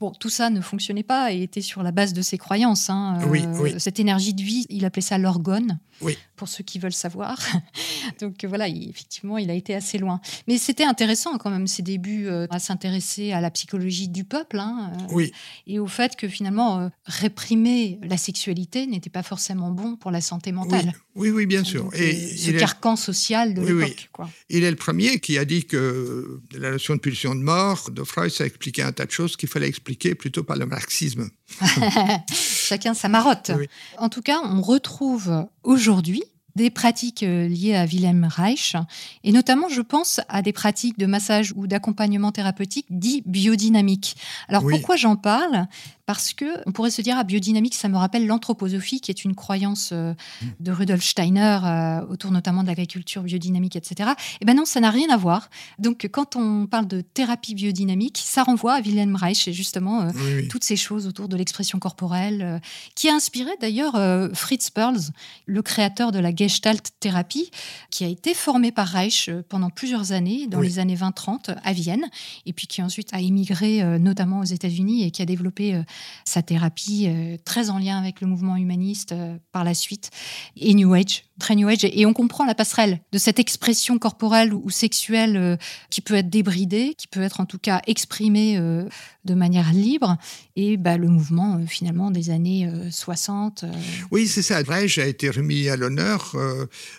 [0.00, 2.88] Bon, tout ça ne fonctionnait pas et était sur la base de ses croyances.
[2.88, 3.18] Hein.
[3.34, 6.16] Euh, cette énergie de vie, il appelait ça l'orgone, oui.
[6.36, 7.36] pour ceux qui veulent savoir.
[8.20, 10.20] Donc voilà, effectivement, il a été assez loin.
[10.46, 14.60] Mais c'était intéressant quand même, ses débuts euh, à s'intéresser à la psychologie du peuple.
[14.60, 15.32] Hein, euh, oui.
[15.66, 20.52] Et au fait que finalement, réprimer la sexualité n'était pas forcément bon pour la santé
[20.52, 20.92] mentale.
[21.16, 21.90] Oui, oui, bien sûr.
[21.94, 24.10] et ce carcan social de l'époque.
[24.48, 28.04] Il est le premier qui a dit que la notion de pulsion de mort de
[28.04, 31.30] Freud, ça expliquait un tas de choses qu'il fallait expliquer plutôt par le marxisme.
[32.32, 33.50] Chacun sa marotte.
[33.98, 36.22] En tout cas, on retrouve aujourd'hui
[36.58, 38.74] des pratiques euh, liées à Wilhelm Reich,
[39.22, 44.16] et notamment, je pense à des pratiques de massage ou d'accompagnement thérapeutique dit biodynamique.
[44.48, 45.68] Alors pourquoi j'en parle?
[46.08, 49.34] Parce que on pourrait se dire à biodynamique, ça me rappelle l'anthroposophie, qui est une
[49.34, 50.14] croyance euh,
[50.58, 54.12] de Rudolf Steiner euh, autour notamment de l'agriculture biodynamique, etc.
[54.40, 55.50] Eh ben non, ça n'a rien à voir.
[55.78, 60.40] Donc quand on parle de thérapie biodynamique, ça renvoie à Wilhelm Reich et justement euh,
[60.48, 62.62] toutes ces choses autour de l'expression corporelle,
[62.94, 63.92] qui a inspiré d'ailleurs
[64.32, 65.10] Fritz Perls,
[65.44, 67.50] le créateur de la Gestalt thérapie,
[67.90, 72.08] qui a été formé par Reich pendant plusieurs années, dans les années 20-30 à Vienne,
[72.46, 75.82] et puis qui ensuite a émigré notamment aux États-Unis et qui a développé
[76.24, 80.10] sa thérapie euh, très en lien avec le mouvement humaniste euh, par la suite,
[80.56, 81.84] et New Age, très New Age.
[81.84, 85.56] Et on comprend la passerelle de cette expression corporelle ou sexuelle euh,
[85.90, 90.16] qui peut être débridée, qui peut être en tout cas exprimée de manière libre,
[90.56, 93.64] et bah, le mouvement finalement des années 60.
[94.10, 94.58] Oui, c'est ça.
[94.58, 96.34] Reich a été remis à l'honneur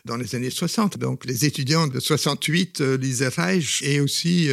[0.05, 0.97] dans les années 60.
[0.97, 4.49] Donc les étudiants de 68 lisaient Reich et aussi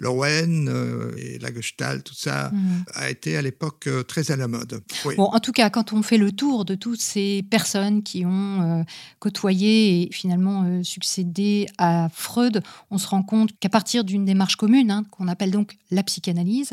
[0.00, 2.84] Lowen euh, et la Gestalt, tout ça mm.
[2.94, 4.82] a été à l'époque euh, très à la mode.
[5.16, 8.62] Bon, en tout cas, quand on fait le tour de toutes ces personnes qui ont
[8.62, 8.82] euh,
[9.18, 14.90] côtoyé et finalement succédé à Freud, on se rend compte qu'à partir d'une démarche commune,
[14.90, 16.72] hein, qu'on appelle donc la psychanalyse,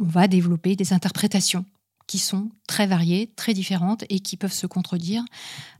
[0.00, 1.64] on va développer des interprétations
[2.06, 5.24] qui sont très variées, très différentes et qui peuvent se contredire.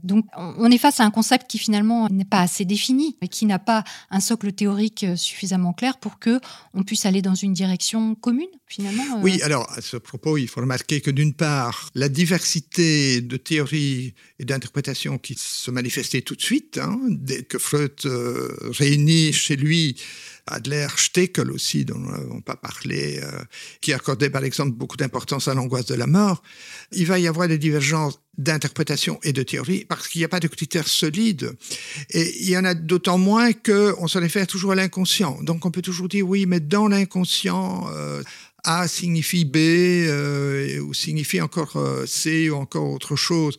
[0.02, 3.46] Donc on est face à un concept qui finalement n'est pas assez défini, et qui
[3.46, 6.40] n'a pas un socle théorique suffisamment clair pour que
[6.72, 9.20] on puisse aller dans une direction commune finalement.
[9.22, 14.14] Oui, alors à ce propos, il faut remarquer que d'une part, la diversité de théories
[14.38, 17.94] et d'interprétations qui se manifestait tout de suite, hein, dès que Freud
[18.72, 19.96] réunit chez lui
[20.46, 23.42] Adler, Steckel aussi, dont nous n'avons pas parlé, euh,
[23.80, 26.42] qui accordait par exemple beaucoup d'importance à l'angoisse de la mort,
[26.92, 30.40] il va y avoir des divergences d'interprétation et de théorie parce qu'il n'y a pas
[30.40, 31.52] de critères solides.
[32.10, 35.38] Et il y en a d'autant moins qu'on se réfère toujours à l'inconscient.
[35.42, 38.22] Donc on peut toujours dire oui, mais dans l'inconscient, euh,
[38.64, 43.56] a signifie B euh, ou signifie encore euh, C ou encore autre chose.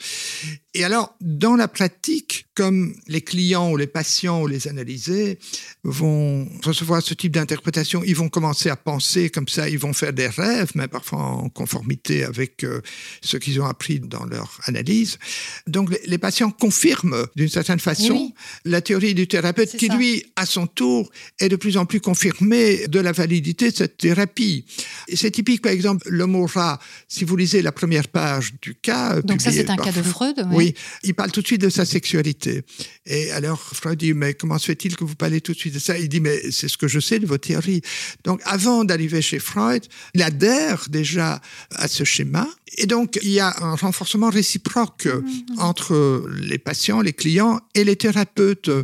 [0.77, 5.39] Et alors, dans la pratique, comme les clients ou les patients ou les analysés
[5.85, 10.11] vont recevoir ce type d'interprétation, ils vont commencer à penser comme ça, ils vont faire
[10.11, 12.81] des rêves, mais parfois en conformité avec euh,
[13.21, 15.17] ce qu'ils ont appris dans leur analyse.
[15.65, 18.33] Donc, les, patients confirment d'une certaine façon
[18.65, 21.09] la théorie du thérapeute qui, lui, à son tour,
[21.39, 24.65] est de plus en plus confirmé de la validité de cette thérapie.
[25.13, 26.79] C'est typique, par exemple, le mot rat.
[27.07, 29.21] Si vous lisez la première page du cas.
[29.21, 30.64] Donc, ça, c'est un cas de Freud Oui,
[31.03, 32.63] il parle tout de suite de sa sexualité.
[33.05, 35.79] Et alors, Freud dit Mais comment se fait-il que vous parlez tout de suite de
[35.79, 35.97] ça?
[35.97, 37.81] Il dit Mais c'est ce que je sais de vos théories.
[38.23, 41.41] Donc, avant d'arriver chez Freud, il adhère déjà
[41.71, 42.47] à ce schéma.
[42.77, 45.59] Et donc, il y a un renforcement réciproque mm-hmm.
[45.59, 48.83] entre les patients, les clients et les thérapeutes mm.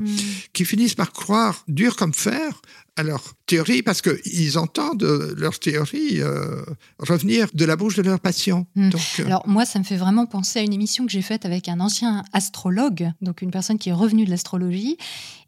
[0.53, 2.61] qui finissent par croire, dur comme fer,
[2.97, 6.63] à leur théorie parce qu'ils entendent leur théorie euh,
[6.99, 8.67] revenir de la bouche de leurs patients.
[8.75, 8.89] Hmm.
[8.89, 11.45] Donc, euh, Alors moi, ça me fait vraiment penser à une émission que j'ai faite
[11.45, 14.97] avec un ancien astrologue, donc une personne qui est revenue de l'astrologie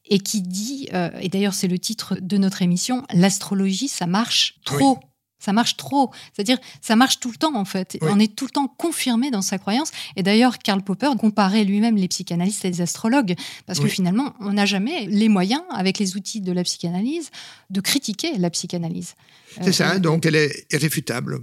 [0.05, 4.55] et qui dit, euh, et d'ailleurs c'est le titre de notre émission, l'astrologie, ça marche
[4.65, 4.99] trop.
[5.43, 6.09] Ça marche trop.
[6.33, 7.97] C'est-à-dire, ça marche tout le temps, en fait.
[8.01, 9.91] On est tout le temps confirmé dans sa croyance.
[10.15, 13.35] Et d'ailleurs, Karl Popper comparait lui-même les psychanalystes et les astrologues.
[13.65, 17.29] Parce que finalement, on n'a jamais les moyens, avec les outils de la psychanalyse,
[17.69, 19.15] de critiquer la psychanalyse.
[19.61, 21.41] C'est ça, euh, donc elle est irréfutable.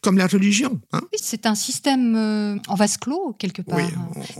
[0.00, 0.80] Comme la religion.
[0.92, 1.00] Hein.
[1.12, 3.80] oui, c'est un système euh, en vase clos, quelque part.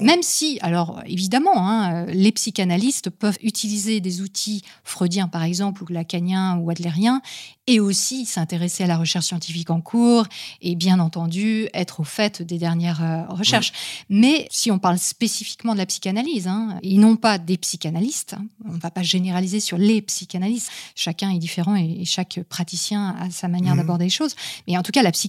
[0.01, 5.87] Même si, alors évidemment, hein, les psychanalystes peuvent utiliser des outils freudiens, par exemple, ou
[5.93, 7.23] lacaniens ou adlériens,
[7.67, 10.27] et aussi s'intéresser à la recherche scientifique en cours,
[10.61, 13.73] et bien entendu, être au fait des dernières euh, recherches.
[14.11, 18.73] Mais si on parle spécifiquement de la psychanalyse, hein, et non pas des psychanalystes, on
[18.73, 23.49] ne va pas généraliser sur les psychanalystes, chacun est différent et, chaque praticien a sa
[23.49, 23.79] manière mmh.
[23.79, 24.35] d'aborder les choses,
[24.69, 25.24] mais en tout cas, la psychanalyse,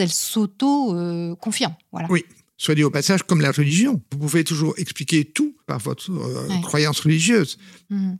[0.00, 1.74] elle s'auto-confirme.
[1.92, 2.08] voilà.
[2.10, 2.24] Oui,
[2.56, 4.02] soit dit au passage, comme la religion.
[4.12, 7.56] Vous pouvez toujours expliquer tout par votre euh, croyance religieuse.
[7.90, 8.14] Mmh.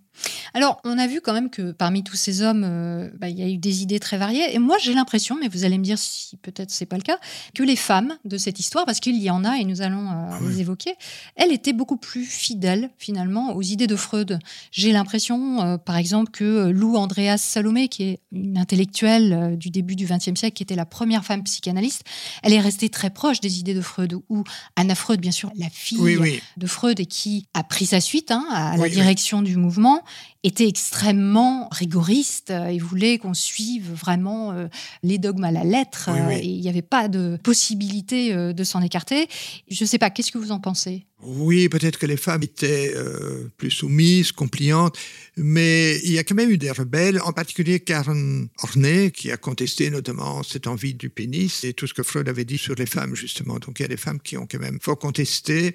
[0.54, 3.42] Alors, on a vu quand même que parmi tous ces hommes, euh, bah, il y
[3.42, 4.54] a eu des idées très variées.
[4.54, 7.18] Et moi, j'ai l'impression, mais vous allez me dire si peut-être c'est pas le cas,
[7.52, 10.48] que les femmes de cette histoire, parce qu'il y en a et nous allons euh,
[10.48, 10.94] les évoquer,
[11.34, 14.38] elles étaient beaucoup plus fidèles finalement aux idées de Freud.
[14.70, 20.06] J'ai l'impression, par exemple, que Lou Andreas Salomé, qui est une intellectuelle du début du
[20.06, 22.04] XXe siècle, qui était la première femme psychanalyste,
[22.44, 24.14] elle est restée très proche des idées de Freud.
[24.28, 24.44] Ou
[24.76, 28.44] Anna Freud, bien sûr, la fille de Freud et qui a pris sa suite hein,
[28.50, 30.02] à la direction du mouvement
[30.42, 34.68] était extrêmement rigoriste et voulait qu'on suive vraiment euh,
[35.02, 36.08] les dogmes à la lettre.
[36.32, 39.28] Et il n'y avait pas de possibilité euh, de s'en écarter.
[39.70, 41.06] Je ne sais pas, qu'est-ce que vous en pensez?
[41.22, 44.96] Oui, peut-être que les femmes étaient euh, plus soumises, compliantes,
[45.36, 49.36] mais il y a quand même eu des rebelles, en particulier Karen Horney, qui a
[49.36, 52.86] contesté notamment cette envie du pénis et tout ce que Freud avait dit sur les
[52.86, 53.58] femmes, justement.
[53.58, 55.74] Donc il y a des femmes qui ont quand même fort contesté.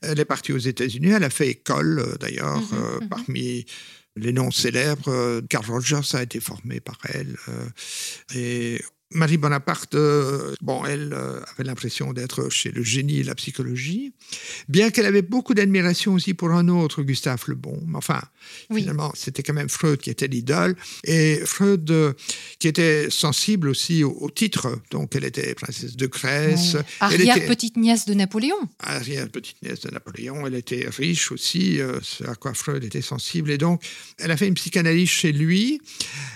[0.00, 3.08] Elle est partie aux États-Unis, elle a fait école, euh, d'ailleurs, mhm, euh, mhm.
[3.08, 3.66] parmi
[4.16, 5.40] les noms célèbres.
[5.48, 7.36] Carl Rogers a été formé par elle.
[8.34, 8.80] et
[9.12, 14.12] Marie Bonaparte, euh, bon, elle euh, avait l'impression d'être chez le génie de la psychologie,
[14.68, 17.80] bien qu'elle avait beaucoup d'admiration aussi pour un autre, Gustave Le Bon.
[17.94, 18.20] Enfin,
[18.74, 20.74] finalement, c'était quand même Freud qui était l'idole.
[21.04, 22.14] Et Freud, euh,
[22.58, 26.76] qui était sensible aussi au, titre, donc elle était princesse de Grèce.
[26.98, 28.56] Arrière-petite-nièce de Napoléon.
[28.80, 30.48] Arrière-petite-nièce de Napoléon.
[30.48, 31.78] Elle était riche aussi,
[32.26, 33.52] à quoi Freud était sensible.
[33.52, 33.82] Et donc,
[34.18, 35.80] elle a fait une psychanalyse chez lui,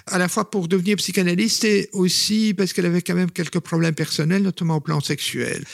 [0.06, 3.94] à la fois pour devenir psychanalyste et aussi parce qu'elle avait quand même quelques problèmes
[3.94, 5.64] personnels, notamment au plan sexuel.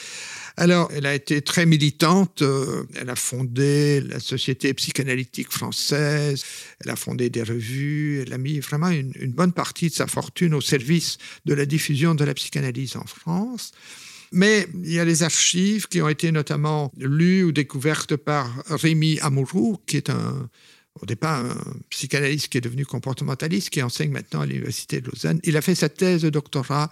[0.55, 2.41] Alors, elle a été très militante.
[2.41, 6.45] Euh, elle a fondé la Société psychanalytique française.
[6.79, 8.23] Elle a fondé des revues.
[8.25, 12.15] Elle a mis vraiment une, bonne partie de sa fortune au service de la diffusion
[12.15, 13.73] de la psychanalyse en France.
[14.31, 19.19] Mais il y a des archives qui ont été notamment lues ou découvertes par Rémi
[19.19, 20.49] Amouroux, qui est un
[21.01, 21.55] au départ un
[21.89, 25.39] psychanalyste qui est devenu comportementaliste, qui enseigne maintenant à l'Université de Lausanne.
[25.43, 26.89] Il a fait sa thèse de doctorat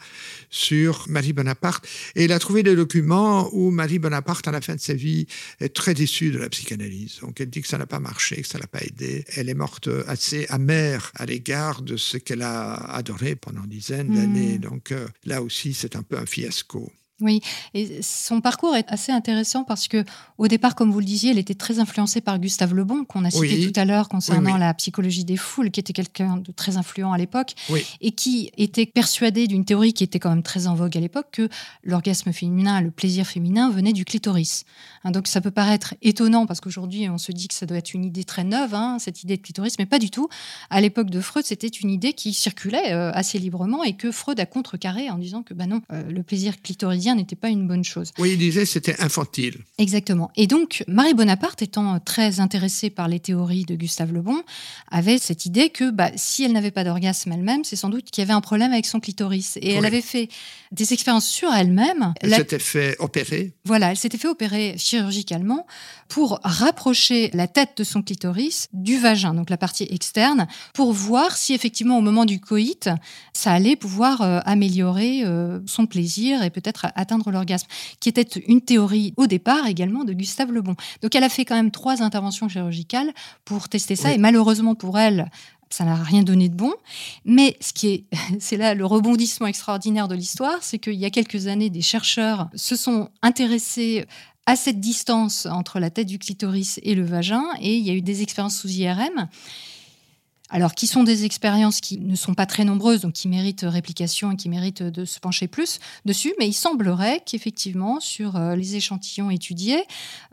[0.49, 4.75] sur Marie Bonaparte et il a trouvé des documents où Marie Bonaparte, à la fin
[4.75, 5.27] de sa vie,
[5.59, 7.19] est très déçue de la psychanalyse.
[7.21, 9.25] Donc elle dit que ça n'a pas marché, que ça l'a pas aidé.
[9.35, 14.15] Elle est morte assez amère à l'égard de ce qu'elle a adoré pendant dizaines mmh.
[14.15, 14.57] d'années.
[14.57, 16.91] Donc euh, là aussi, c'est un peu un fiasco.
[17.21, 17.39] Oui,
[17.73, 20.03] et son parcours est assez intéressant parce que,
[20.37, 23.23] au départ, comme vous le disiez, elle était très influencée par Gustave Le Bon, qu'on
[23.23, 26.75] a cité tout à l'heure concernant la psychologie des foules, qui était quelqu'un de très
[26.75, 27.53] influent à l'époque,
[28.01, 31.27] et qui était persuadé d'une théorie qui était quand même très en vogue à l'époque,
[31.31, 31.47] que
[31.83, 34.65] l'orgasme féminin, le plaisir féminin venait du clitoris.
[35.05, 37.93] Hein, donc ça peut paraître étonnant parce qu'aujourd'hui, on se dit que ça doit être
[37.93, 40.27] une idée très neuve, hein, cette idée de clitoris, mais pas du tout.
[40.69, 44.37] À l'époque de Freud, c'était une idée qui circulait euh, assez librement et que Freud
[44.41, 47.83] a contrecarré en disant que bah non, euh, le plaisir clitoris n'était pas une bonne
[47.83, 48.11] chose.
[48.17, 49.57] Oui, il disait c'était infantile.
[49.77, 50.31] Exactement.
[50.35, 54.41] Et donc, Marie Bonaparte, étant très intéressée par les théories de Gustave Le Bon,
[54.89, 58.21] avait cette idée que bah, si elle n'avait pas d'orgasme elle-même, c'est sans doute qu'il
[58.21, 59.57] y avait un problème avec son clitoris.
[59.61, 60.29] Et elle avait fait
[60.71, 62.13] des expériences sur elle-même.
[62.21, 63.53] Elle s'était fait opérer.
[63.65, 65.67] Voilà, elle s'était fait opérer chirurgicalement
[66.07, 71.35] pour rapprocher la tête de son clitoris du vagin, donc la partie externe, pour voir
[71.35, 72.89] si effectivement au moment du coït,
[73.33, 77.67] ça allait pouvoir euh, améliorer euh, son plaisir et peut-être atteindre l'orgasme,
[77.99, 80.75] qui était une théorie au départ également de Gustave Le Bon.
[81.01, 84.97] Donc elle a fait quand même trois interventions chirurgicales pour tester ça, et malheureusement pour
[84.97, 85.29] elle,
[85.69, 86.73] ça n'a rien donné de bon.
[87.25, 88.05] Mais ce qui est,
[88.39, 92.49] c'est là le rebondissement extraordinaire de l'histoire, c'est qu'il y a quelques années, des chercheurs
[92.55, 94.05] se sont intéressés
[94.45, 97.93] à cette distance entre la tête du clitoris et le vagin, et il y a
[97.93, 99.27] eu des expériences sous IRM
[100.51, 104.31] alors, qui sont des expériences qui ne sont pas très nombreuses, donc qui méritent réplication
[104.31, 108.75] et qui méritent de se pencher plus dessus, mais il semblerait qu'effectivement, sur euh, les
[108.75, 109.83] échantillons étudiés,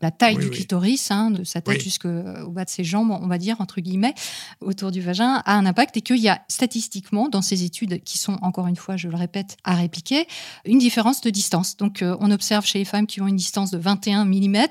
[0.02, 3.38] la taille du clitoris, hein, de sa tête jusqu'au bas de ses jambes, on va
[3.38, 4.14] dire, entre guillemets,
[4.60, 8.18] autour du vagin, a un impact et qu'il y a statistiquement, dans ces études qui
[8.18, 10.26] sont, encore une fois, je le répète, à répliquer,
[10.66, 11.78] une différence de distance.
[11.78, 14.66] Donc, euh, on observe chez les femmes qui ont une distance de 21 mm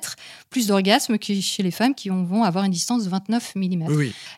[0.52, 3.88] plus d'orgasme que chez les femmes qui vont avoir une distance de 29 mm.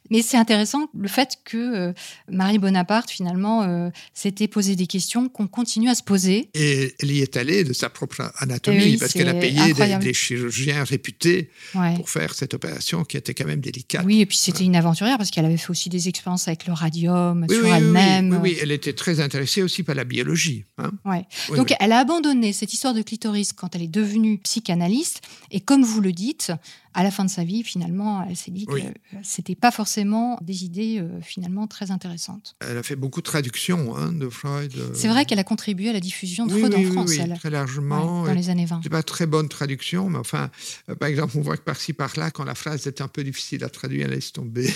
[0.10, 1.94] Mais c'est intéressant le fait que euh,
[2.30, 6.50] Marie Bonaparte, finalement, euh, s'était posé des questions qu'on continue à se poser.
[6.54, 10.84] Et elle y est allée de sa propre anatomie, parce qu'elle a payé des, chirurgiens
[10.84, 11.50] réputés
[11.96, 14.06] pour faire cette opération qui était quand même délicate.
[14.06, 16.74] Oui, et puis c'était une aventurière, parce qu'elle avait fait aussi des expériences avec le
[16.74, 18.32] radium sur elle-même.
[18.34, 20.66] Oui, oui, elle était très intéressée aussi par la biologie.
[20.78, 20.92] Hein.
[21.06, 21.26] Ouais.
[21.56, 25.22] Donc elle a abandonné cette histoire de clitoris quand elle est devenue psychanalyste,
[25.52, 26.52] et comme vous le dites,
[26.94, 28.78] à la fin de sa vie, finalement, elle s'est dit que
[29.24, 32.56] c'était pas forcément des idées euh, finalement très intéressantes.
[32.60, 34.74] Elle a fait beaucoup de traductions hein, de Freud.
[34.78, 34.92] Euh.
[34.94, 37.12] C'est vrai qu'elle a contribué à la diffusion de Freud en France.
[37.12, 38.24] Oui, très largement.
[38.26, 38.82] dans les années 20.
[38.84, 40.50] C'est pas très bonne traduction, mais enfin,
[40.90, 43.64] euh, par exemple, on voit que par-ci par-là, quand la phrase est un peu difficile
[43.64, 44.72] à traduire, elle laisse tomber.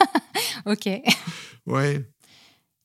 [0.66, 0.88] ok.
[1.66, 2.04] Ouais.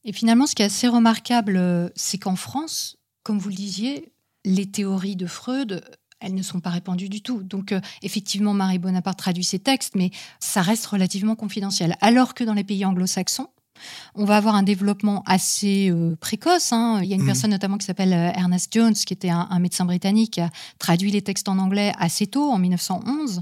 [0.03, 4.11] Et finalement, ce qui est assez remarquable, c'est qu'en France, comme vous le disiez,
[4.45, 5.83] les théories de Freud
[6.19, 7.43] elles ne sont pas répandues du tout.
[7.43, 11.95] Donc, euh, effectivement, Marie Bonaparte traduit ses textes, mais ça reste relativement confidentiel.
[12.01, 13.47] Alors que dans les pays anglo-saxons,
[14.13, 16.73] on va avoir un développement assez euh, précoce.
[16.73, 16.99] Hein.
[17.01, 17.25] Il y a une mmh.
[17.25, 20.49] personne notamment qui s'appelle euh, Ernest Jones, qui était un, médecin britannique, qui a
[20.79, 23.41] traduit les textes en anglais assez tôt, en 1911,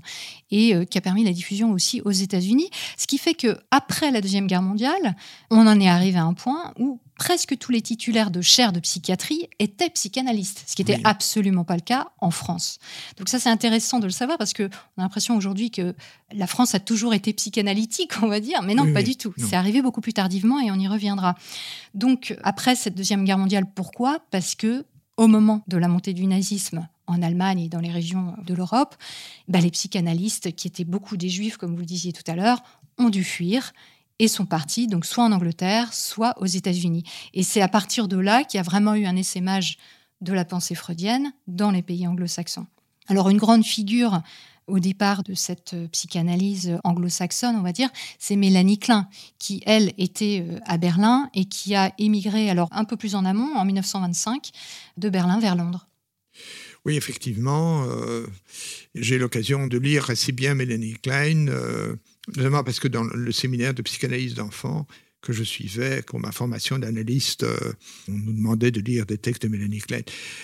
[0.52, 2.70] et qui a permis la diffusion aussi aux États-Unis.
[2.98, 5.16] Ce qui fait que après la Deuxième Guerre mondiale,
[5.50, 8.80] on en est arrivé à un point où presque tous les titulaires de chaires de
[8.80, 12.80] psychiatrie étaient psychanalystes, ce qui n'était absolument pas le cas en France.
[13.18, 15.96] Donc ça, c'est intéressant de le savoir parce qu'on a l'impression aujourd'hui que
[16.32, 19.34] la France a toujours été psychanalytique, on va dire, mais non, pas du tout.
[19.38, 21.36] C'est arrivé beaucoup plus tardivement et on y reviendra.
[21.94, 24.20] Donc après cette Deuxième Guerre mondiale, pourquoi?
[24.32, 24.86] Parce que
[25.18, 28.96] au moment de la montée du nazisme en Allemagne et dans les régions de l'Europe,
[29.48, 32.62] bah, les psychanalystes, qui étaient beaucoup des juifs, comme vous le disiez tout à l'heure,
[32.98, 33.74] ont dû fuir
[34.20, 37.04] et sont partis donc soit en Angleterre, soit aux États-Unis.
[37.34, 39.78] Et c'est à partir de là qu'il y a vraiment eu un essaimage
[40.22, 42.66] de la pensée freudienne dans les pays anglo-saxons.
[43.08, 44.22] Alors une grande figure
[44.68, 47.90] au départ de cette euh, psychanalyse anglo-saxonne, on va dire,
[48.20, 49.08] c'est Mélanie Klein,
[49.40, 53.24] qui, elle, était euh, à Berlin et qui a émigré, alors un peu plus en
[53.24, 54.50] amont, en 1925,
[54.98, 55.88] de Berlin vers Londres.
[56.84, 58.28] Oui, effectivement, euh,
[58.94, 61.48] j'ai l'occasion de lire assez bien Mélanie Klein,
[62.36, 64.88] notamment parce que dans le séminaire de psychanalyse d'enfants
[65.22, 67.58] que je suivais pour ma formation d'analyste, euh,
[68.08, 70.02] on nous demandait de lire des textes de Mélanie Klein.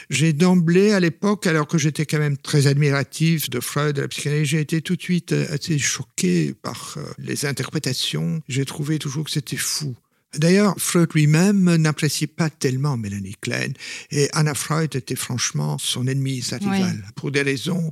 [0.09, 4.07] J'ai d'emblée, à l'époque, alors que j'étais quand même très admiratif de Freud, de la
[4.07, 8.41] psychanalyse, j'ai été tout de suite euh, assez choqué par euh, les interprétations.
[8.47, 9.95] J'ai trouvé toujours que c'était fou
[10.35, 13.69] D'ailleurs, Freud lui-même n'appréciait pas tellement Mélanie Klein
[14.11, 17.91] et Anna Freud était franchement son ennemi, sa rivale, pour des raisons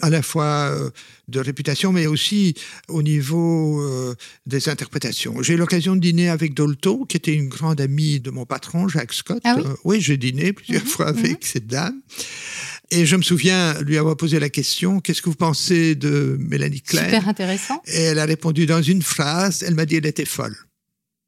[0.00, 0.90] à la fois euh,
[1.28, 2.54] de réputation mais aussi
[2.88, 4.14] au niveau euh,
[4.46, 5.42] des interprétations.
[5.42, 8.88] J'ai eu l'occasion de dîner avec Dolto, qui était une grande amie de mon patron,
[8.88, 9.40] Jacques Scott.
[9.44, 12.00] Ah oui, Euh, oui j'ai dîné plusieurs Mhm, fois avec cette dame.
[12.90, 16.82] Et je me souviens lui avoir posé la question, qu'est-ce que vous pensez de Mélanie
[16.82, 17.04] Klein?
[17.04, 17.82] Super intéressant.
[17.86, 20.56] Et elle a répondu dans une phrase, elle m'a dit elle était folle.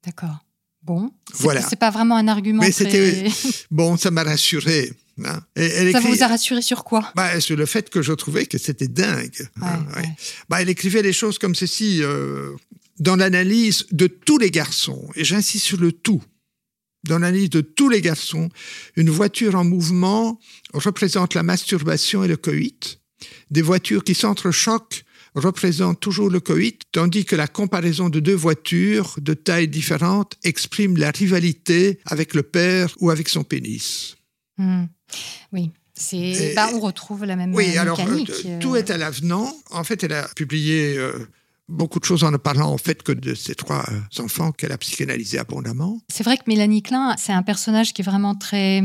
[0.04, 0.43] D'accord.
[0.84, 1.10] Bon.
[1.32, 1.62] C'est- Voilà.
[1.62, 2.62] C'est pas vraiment un argument.
[2.62, 3.28] Mais très- c'était
[3.70, 4.92] bon, ça m'a rassuré.
[5.24, 5.40] hein.
[5.56, 7.10] Et elle Ça écrit- vous a rassuré sur quoi?
[7.14, 9.48] Bah, sur le fait que je trouvais que c'était dingue.
[9.62, 10.02] hein, Ouais, ouais.
[10.02, 10.08] ouais.
[10.48, 12.52] Bah, elle écrivait des choses comme ceci euh,
[12.98, 16.22] dans l'analyse de tous les garçons, et j'insiste sur le tout.
[17.04, 18.48] Dans l'analyse de tous les garçons,
[18.96, 20.38] une voiture en mouvement
[20.72, 22.98] représente la masturbation et le coït.
[23.50, 25.03] Des voitures qui s'entrechoquent
[25.34, 30.96] représentent toujours le coït, tandis que la comparaison de deux voitures de tailles différentes exprime
[30.96, 34.16] la rivalité avec le père ou avec son pénis.
[34.58, 34.84] Hmm.
[35.52, 35.70] Oui.
[35.96, 36.54] C'est.
[36.56, 38.30] Bah, on retrouve la même Oui, alors mécanique.
[38.46, 39.54] euh, euh, tout est à l'avenant.
[39.70, 41.12] En fait, elle a publié euh,
[41.68, 44.72] beaucoup de choses en ne parlant en fait que de ces trois euh, enfants qu'elle
[44.72, 45.98] a psychanalysés abondamment.
[46.12, 48.82] C'est vrai que Mélanie Klein, c'est un personnage qui est vraiment très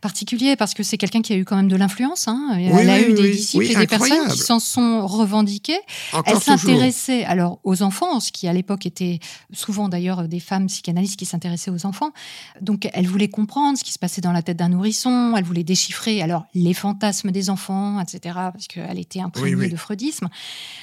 [0.00, 2.28] particulier parce que c'est quelqu'un qui a eu quand même de l'influence.
[2.28, 2.50] hein.
[2.56, 5.78] Elle Oui, a oui, eu des disciples et des personnes qui s'en sont revendiquées.
[6.12, 9.20] Elle Encore s'intéressait alors aux enfants, ce qui à l'époque était
[9.52, 12.12] souvent d'ailleurs des femmes psychanalystes qui s'intéressaient aux enfants.
[12.60, 15.64] Donc elle voulait comprendre ce qui se passait dans la tête d'un nourrisson, elle voulait
[15.64, 18.20] déchiffrer alors les fantasmes des enfants, etc.
[18.52, 20.28] Parce qu'elle était imprégnée de freudisme.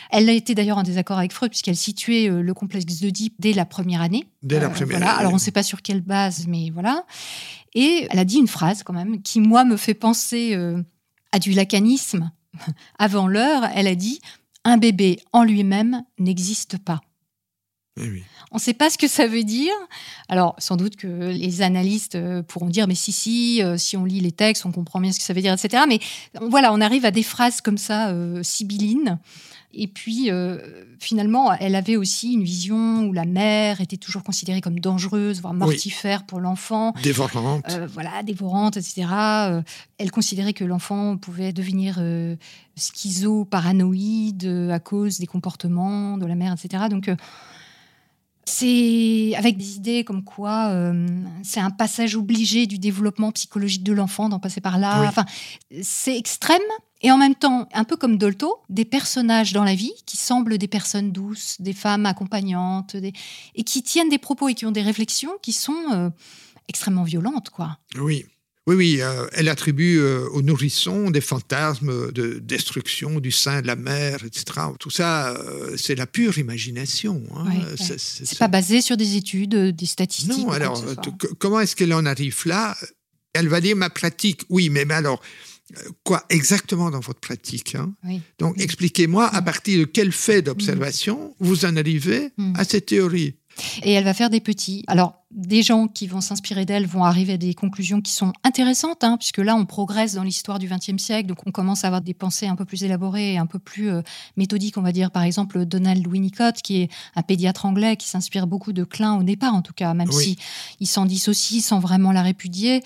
[0.09, 3.53] Elle a été d'ailleurs en désaccord avec Freud puisqu'elle situait euh, le complexe d'Oedipe dès
[3.53, 4.27] la première année.
[4.43, 5.11] Dès la Euh, première voilà.
[5.11, 5.19] année.
[5.19, 7.05] Alors on ne sait pas sur quelle base, mais voilà.
[7.75, 10.81] Et elle a dit une phrase quand même qui moi me fait penser euh,
[11.31, 12.31] à du lacanisme
[12.99, 13.63] avant l'heure.
[13.75, 14.19] Elle a dit
[14.65, 17.01] un bébé en lui-même n'existe pas.
[18.01, 18.23] Eh oui.
[18.51, 19.73] On ne sait pas ce que ça veut dire.
[20.27, 24.05] Alors, sans doute que les analystes euh, pourront dire, mais si, si, euh, si on
[24.05, 25.83] lit les textes, on comprend bien ce que ça veut dire, etc.
[25.87, 25.99] Mais
[26.41, 29.19] voilà, on arrive à des phrases comme ça, euh, sibyllines.
[29.71, 30.57] Et puis, euh,
[30.99, 35.53] finalement, elle avait aussi une vision où la mère était toujours considérée comme dangereuse, voire
[35.53, 36.93] mortifère pour l'enfant.
[37.03, 37.65] Dévorante.
[37.69, 39.05] Euh, voilà, dévorante, etc.
[39.11, 39.61] Euh,
[39.99, 42.01] elle considérait que l'enfant pouvait devenir
[42.75, 46.85] schizo-paranoïde à cause des comportements de la mère, etc.
[46.89, 47.11] Donc,
[48.49, 51.07] c'est avec des idées comme quoi euh,
[51.43, 55.01] c'est un passage obligé du développement psychologique de l'enfant d'en passer par là.
[55.01, 55.07] Oui.
[55.07, 55.25] Enfin,
[55.81, 56.61] c'est extrême.
[57.01, 60.57] Et en même temps, un peu comme Dolto, des personnages dans la vie qui semblent
[60.57, 63.13] des personnes douces, des femmes accompagnantes, des-
[63.55, 66.09] et qui tiennent des propos et qui ont des réflexions qui sont euh,
[66.67, 67.77] extrêmement violentes, quoi.
[67.97, 68.25] Oui.
[68.67, 73.67] Oui, oui, euh, elle attribue euh, aux nourrissons des fantasmes de destruction du sein de
[73.67, 74.45] la mère, etc.
[74.79, 77.23] Tout ça, euh, c'est la pure imagination.
[77.35, 77.45] hein.
[77.47, 77.97] Ouais, C'est- ouais.
[77.97, 80.37] c'est- C'est pas basé sur des études, des statistiques.
[80.37, 80.83] Non, alors,
[81.39, 82.77] comment est-ce qu'elle en arrive là?
[83.33, 84.41] Elle va dire ma pratique.
[84.49, 85.19] Oui, mais, mais alors,
[86.03, 87.93] quoi exactement dans votre pratique hein?
[88.03, 88.21] Oui.
[88.39, 88.63] Donc, Oui.
[88.63, 92.53] expliquez-moi à partir de quel fait d'observation vous en arrivez Mm.
[92.55, 93.35] à cette théorie.
[93.83, 94.83] Et elle va faire des petits.
[94.87, 99.03] Alors, des gens qui vont s'inspirer d'elle vont arriver à des conclusions qui sont intéressantes,
[99.03, 102.01] hein, puisque là, on progresse dans l'histoire du XXe siècle, donc on commence à avoir
[102.01, 104.01] des pensées un peu plus élaborées et un peu plus euh,
[104.37, 105.11] méthodiques, on va dire.
[105.11, 109.23] Par exemple, Donald Winnicott, qui est un pédiatre anglais qui s'inspire beaucoup de Klein au
[109.23, 110.23] départ, en tout cas, même Oui.
[110.23, 110.37] si
[110.79, 112.81] il s'en dissocie sans vraiment la répudier.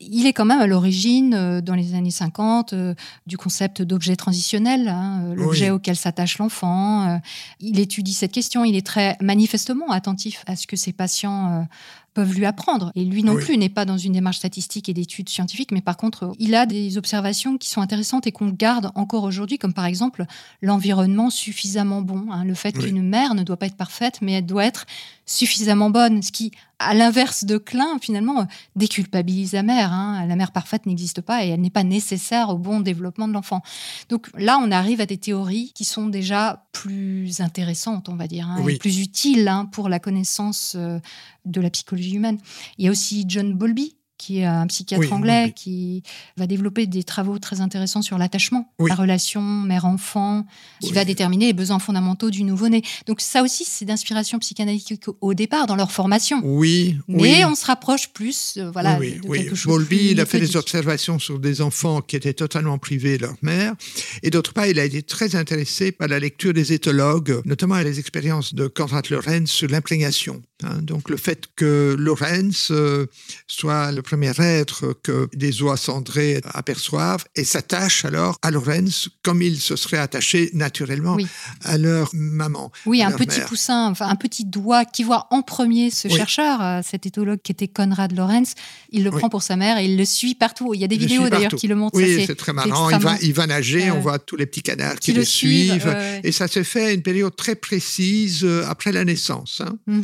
[0.00, 2.94] Il est quand même à l'origine, euh, dans les années 50, euh,
[3.26, 5.76] du concept d'objet transitionnel, hein, l'objet Oui.
[5.76, 7.20] auquel s'attache l'enfant.
[7.60, 11.66] Il étudie cette question, il est très manifestement attentif à ce que ses patients
[12.14, 12.92] peuvent lui apprendre.
[12.94, 13.44] Et lui non Oui.
[13.44, 16.54] plus n'est pas dans une démarche statistique et d'études scientifiques, mais par contre, euh, il
[16.54, 20.24] a des observations qui sont intéressantes et qu'on garde encore aujourd'hui, comme par exemple
[20.60, 22.26] l'environnement suffisamment bon.
[22.30, 22.44] hein.
[22.44, 22.84] le fait Oui.
[22.84, 24.86] qu'une mère ne doit pas être parfaite, mais elle doit être
[25.26, 26.52] suffisamment bonne, ce qui,
[26.86, 28.44] à l'inverse de Klein, finalement, euh,
[28.76, 29.92] déculpabilise la mère.
[29.92, 30.26] hein.
[30.26, 33.62] La mère parfaite n'existe pas et elle n'est pas nécessaire au bon développement de l'enfant.
[34.08, 38.48] Donc là, on arrive à des théories qui sont déjà plus intéressantes, on va dire,
[38.48, 38.74] hein, Oui.
[38.74, 40.98] et plus utiles hein, pour la connaissance euh,
[41.44, 42.38] de la psychologie humaine.
[42.78, 46.02] Il y a aussi John Bowlby, qui est un psychiatre Oui, anglais, qui
[46.36, 48.88] va développer des travaux très intéressants sur l'attachement, Oui.
[48.88, 50.46] la relation mère-enfant,
[50.80, 52.82] qui va déterminer les besoins fondamentaux du nouveau-né.
[53.06, 56.40] Donc ça aussi, c'est d'inspiration psychanalytique au- départ, dans leur formation.
[56.44, 60.10] Oui, Mais on se rapproche plus euh, voilà, oui, oui, de quelque chose Bowlby, plus
[60.12, 63.74] il a fait des observations sur des enfants qui étaient totalement privés de leur mère.
[64.22, 67.98] Et d'autre part, il a été très intéressé par la lecture des éthologues, notamment les
[67.98, 70.42] expériences de Konrad Lorenz sur l'imprégnation.
[70.64, 70.78] Hein.
[70.82, 73.06] donc le fait que Lorenz euh,
[73.46, 79.42] soit le premier être que des oies cendrées aperçoivent et s'attache alors à Lorenz comme
[79.42, 81.16] il se serait attaché naturellement
[81.62, 82.72] à leur maman.
[82.86, 86.80] Oui, un petit poussin, enfin un petit doigt qui voit en premier ce chercheur, euh,
[86.84, 88.54] cet éthologue qui était Konrad Lorenz,
[88.90, 90.74] il le prend pour sa mère et il le suit partout.
[90.74, 91.96] Il y a des vidéos d'ailleurs qui le montrent.
[91.96, 92.90] Oui, c'est très marrant.
[92.90, 95.94] Il va, il va nager, on voit tous les petits canards qui, le suivent.
[96.22, 99.62] et ça se fait à une période très précise euh, après la naissance.
[99.64, 99.78] Hein.
[99.86, 100.02] Mhm.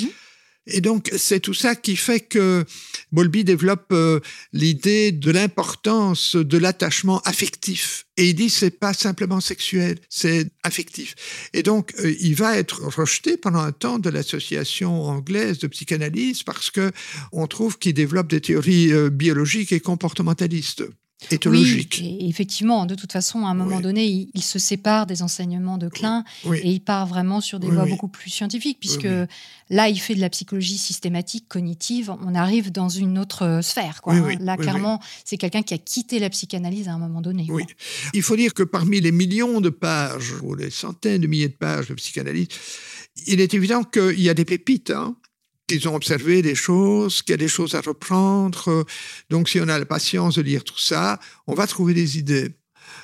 [0.68, 2.64] Et donc, c'est tout ça qui fait que
[3.12, 4.20] Bowlby développe euh,
[4.52, 8.06] l'idée de l'importance de l'attachement affectif.
[8.16, 11.14] Et il dit c'est pas simplement sexuel, c'est affectif.
[11.54, 16.42] Et donc, euh, il va être rejeté pendant un temps de l'association anglaise de psychanalyse
[16.42, 16.92] parce que
[17.32, 20.84] on trouve qu'il développe des théories euh, biologiques et comportementalistes.
[21.46, 21.88] Oui,
[22.20, 26.24] effectivement, de toute façon, à un moment donné, il, se sépare des enseignements de Klein
[26.52, 29.08] et il part vraiment sur des voies beaucoup plus scientifiques, puisque
[29.68, 32.14] là, il fait de la psychologie systématique, cognitive.
[32.24, 34.00] On arrive dans une autre euh, sphère.
[34.00, 34.36] Quoi, hein.
[34.40, 37.46] Là, clairement, c'est quelqu'un qui a quitté la psychanalyse à un moment donné.
[37.50, 37.64] Oui.
[38.14, 41.54] Il faut dire que parmi les millions de pages, ou les centaines de milliers de
[41.54, 42.48] pages de psychanalyse,
[43.26, 44.90] il est évident qu'il y a des pépites.
[44.90, 45.16] Hein
[45.68, 48.84] qu'ils ont observé des choses, qu'il y a des choses à reprendre.
[49.30, 52.50] Donc, si on a la patience de lire tout ça, on va trouver des idées.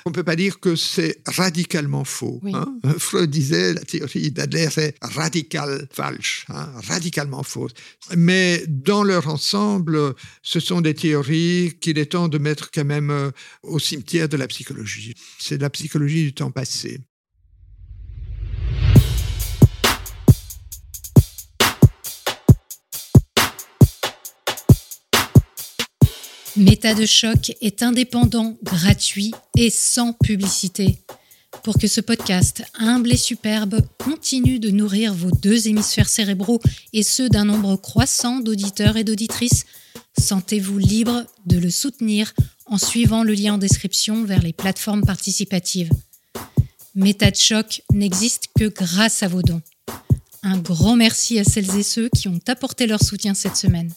[0.05, 2.41] On ne peut pas dire que c'est radicalement faux.
[2.53, 2.77] Hein.
[2.97, 7.73] Freud disait, la théorie d'Adler est radical falsch, hein, radicalement fausse.
[8.15, 13.09] Mais dans leur ensemble, ce sont des théories qu'il est temps de mettre quand même
[13.09, 13.31] euh,
[13.63, 15.15] au cimetière de la psychologie.
[15.39, 16.99] C'est la psychologie du temps passé.
[26.57, 30.99] Méta de choc est indépendant, gratuit et sans publicité.
[31.63, 36.61] Pour que ce podcast humble et superbe continue de nourrir vos deux hémisphères cérébraux
[36.93, 39.65] et ceux d'un nombre croissant d'auditeurs et d'auditrices,
[40.17, 42.33] sentez-vous libre de le soutenir
[42.67, 45.89] en suivant le lien en description vers les plateformes participatives.
[46.95, 49.61] Méta de choc n'existe que grâce à vos dons.
[50.41, 53.91] Un grand merci à celles et ceux qui ont apporté leur soutien cette semaine.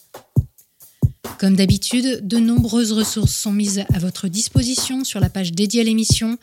[1.39, 5.85] Comme d'habitude, de nombreuses ressources sont mises à votre disposition sur la page dédiée à
[5.85, 6.39] l'émission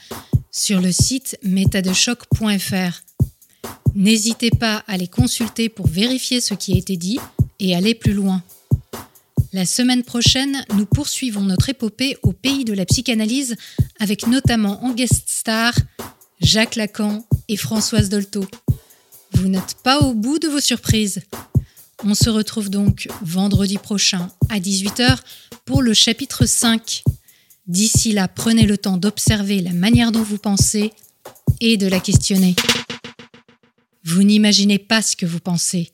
[0.52, 3.02] sur le site métadechoc.fr.
[3.96, 7.20] N'hésitez pas à les consulter pour vérifier ce qui a été dit
[7.60, 8.44] et aller plus loin.
[9.54, 13.56] La semaine prochaine, nous poursuivons notre épopée au pays de la psychanalyse
[14.00, 15.74] avec notamment en guest star
[16.42, 18.46] Jacques Lacan et Françoise Dolto.
[19.32, 21.22] Vous n'êtes pas au bout de vos surprises.
[22.04, 25.18] On se retrouve donc vendredi prochain à 18h
[25.66, 27.04] pour le chapitre 5.
[27.68, 30.94] D'ici là, prenez le temps d'observer la manière dont vous pensez
[31.62, 32.56] et de la questionner.
[34.04, 35.92] Vous n'imaginez pas ce que vous pensez.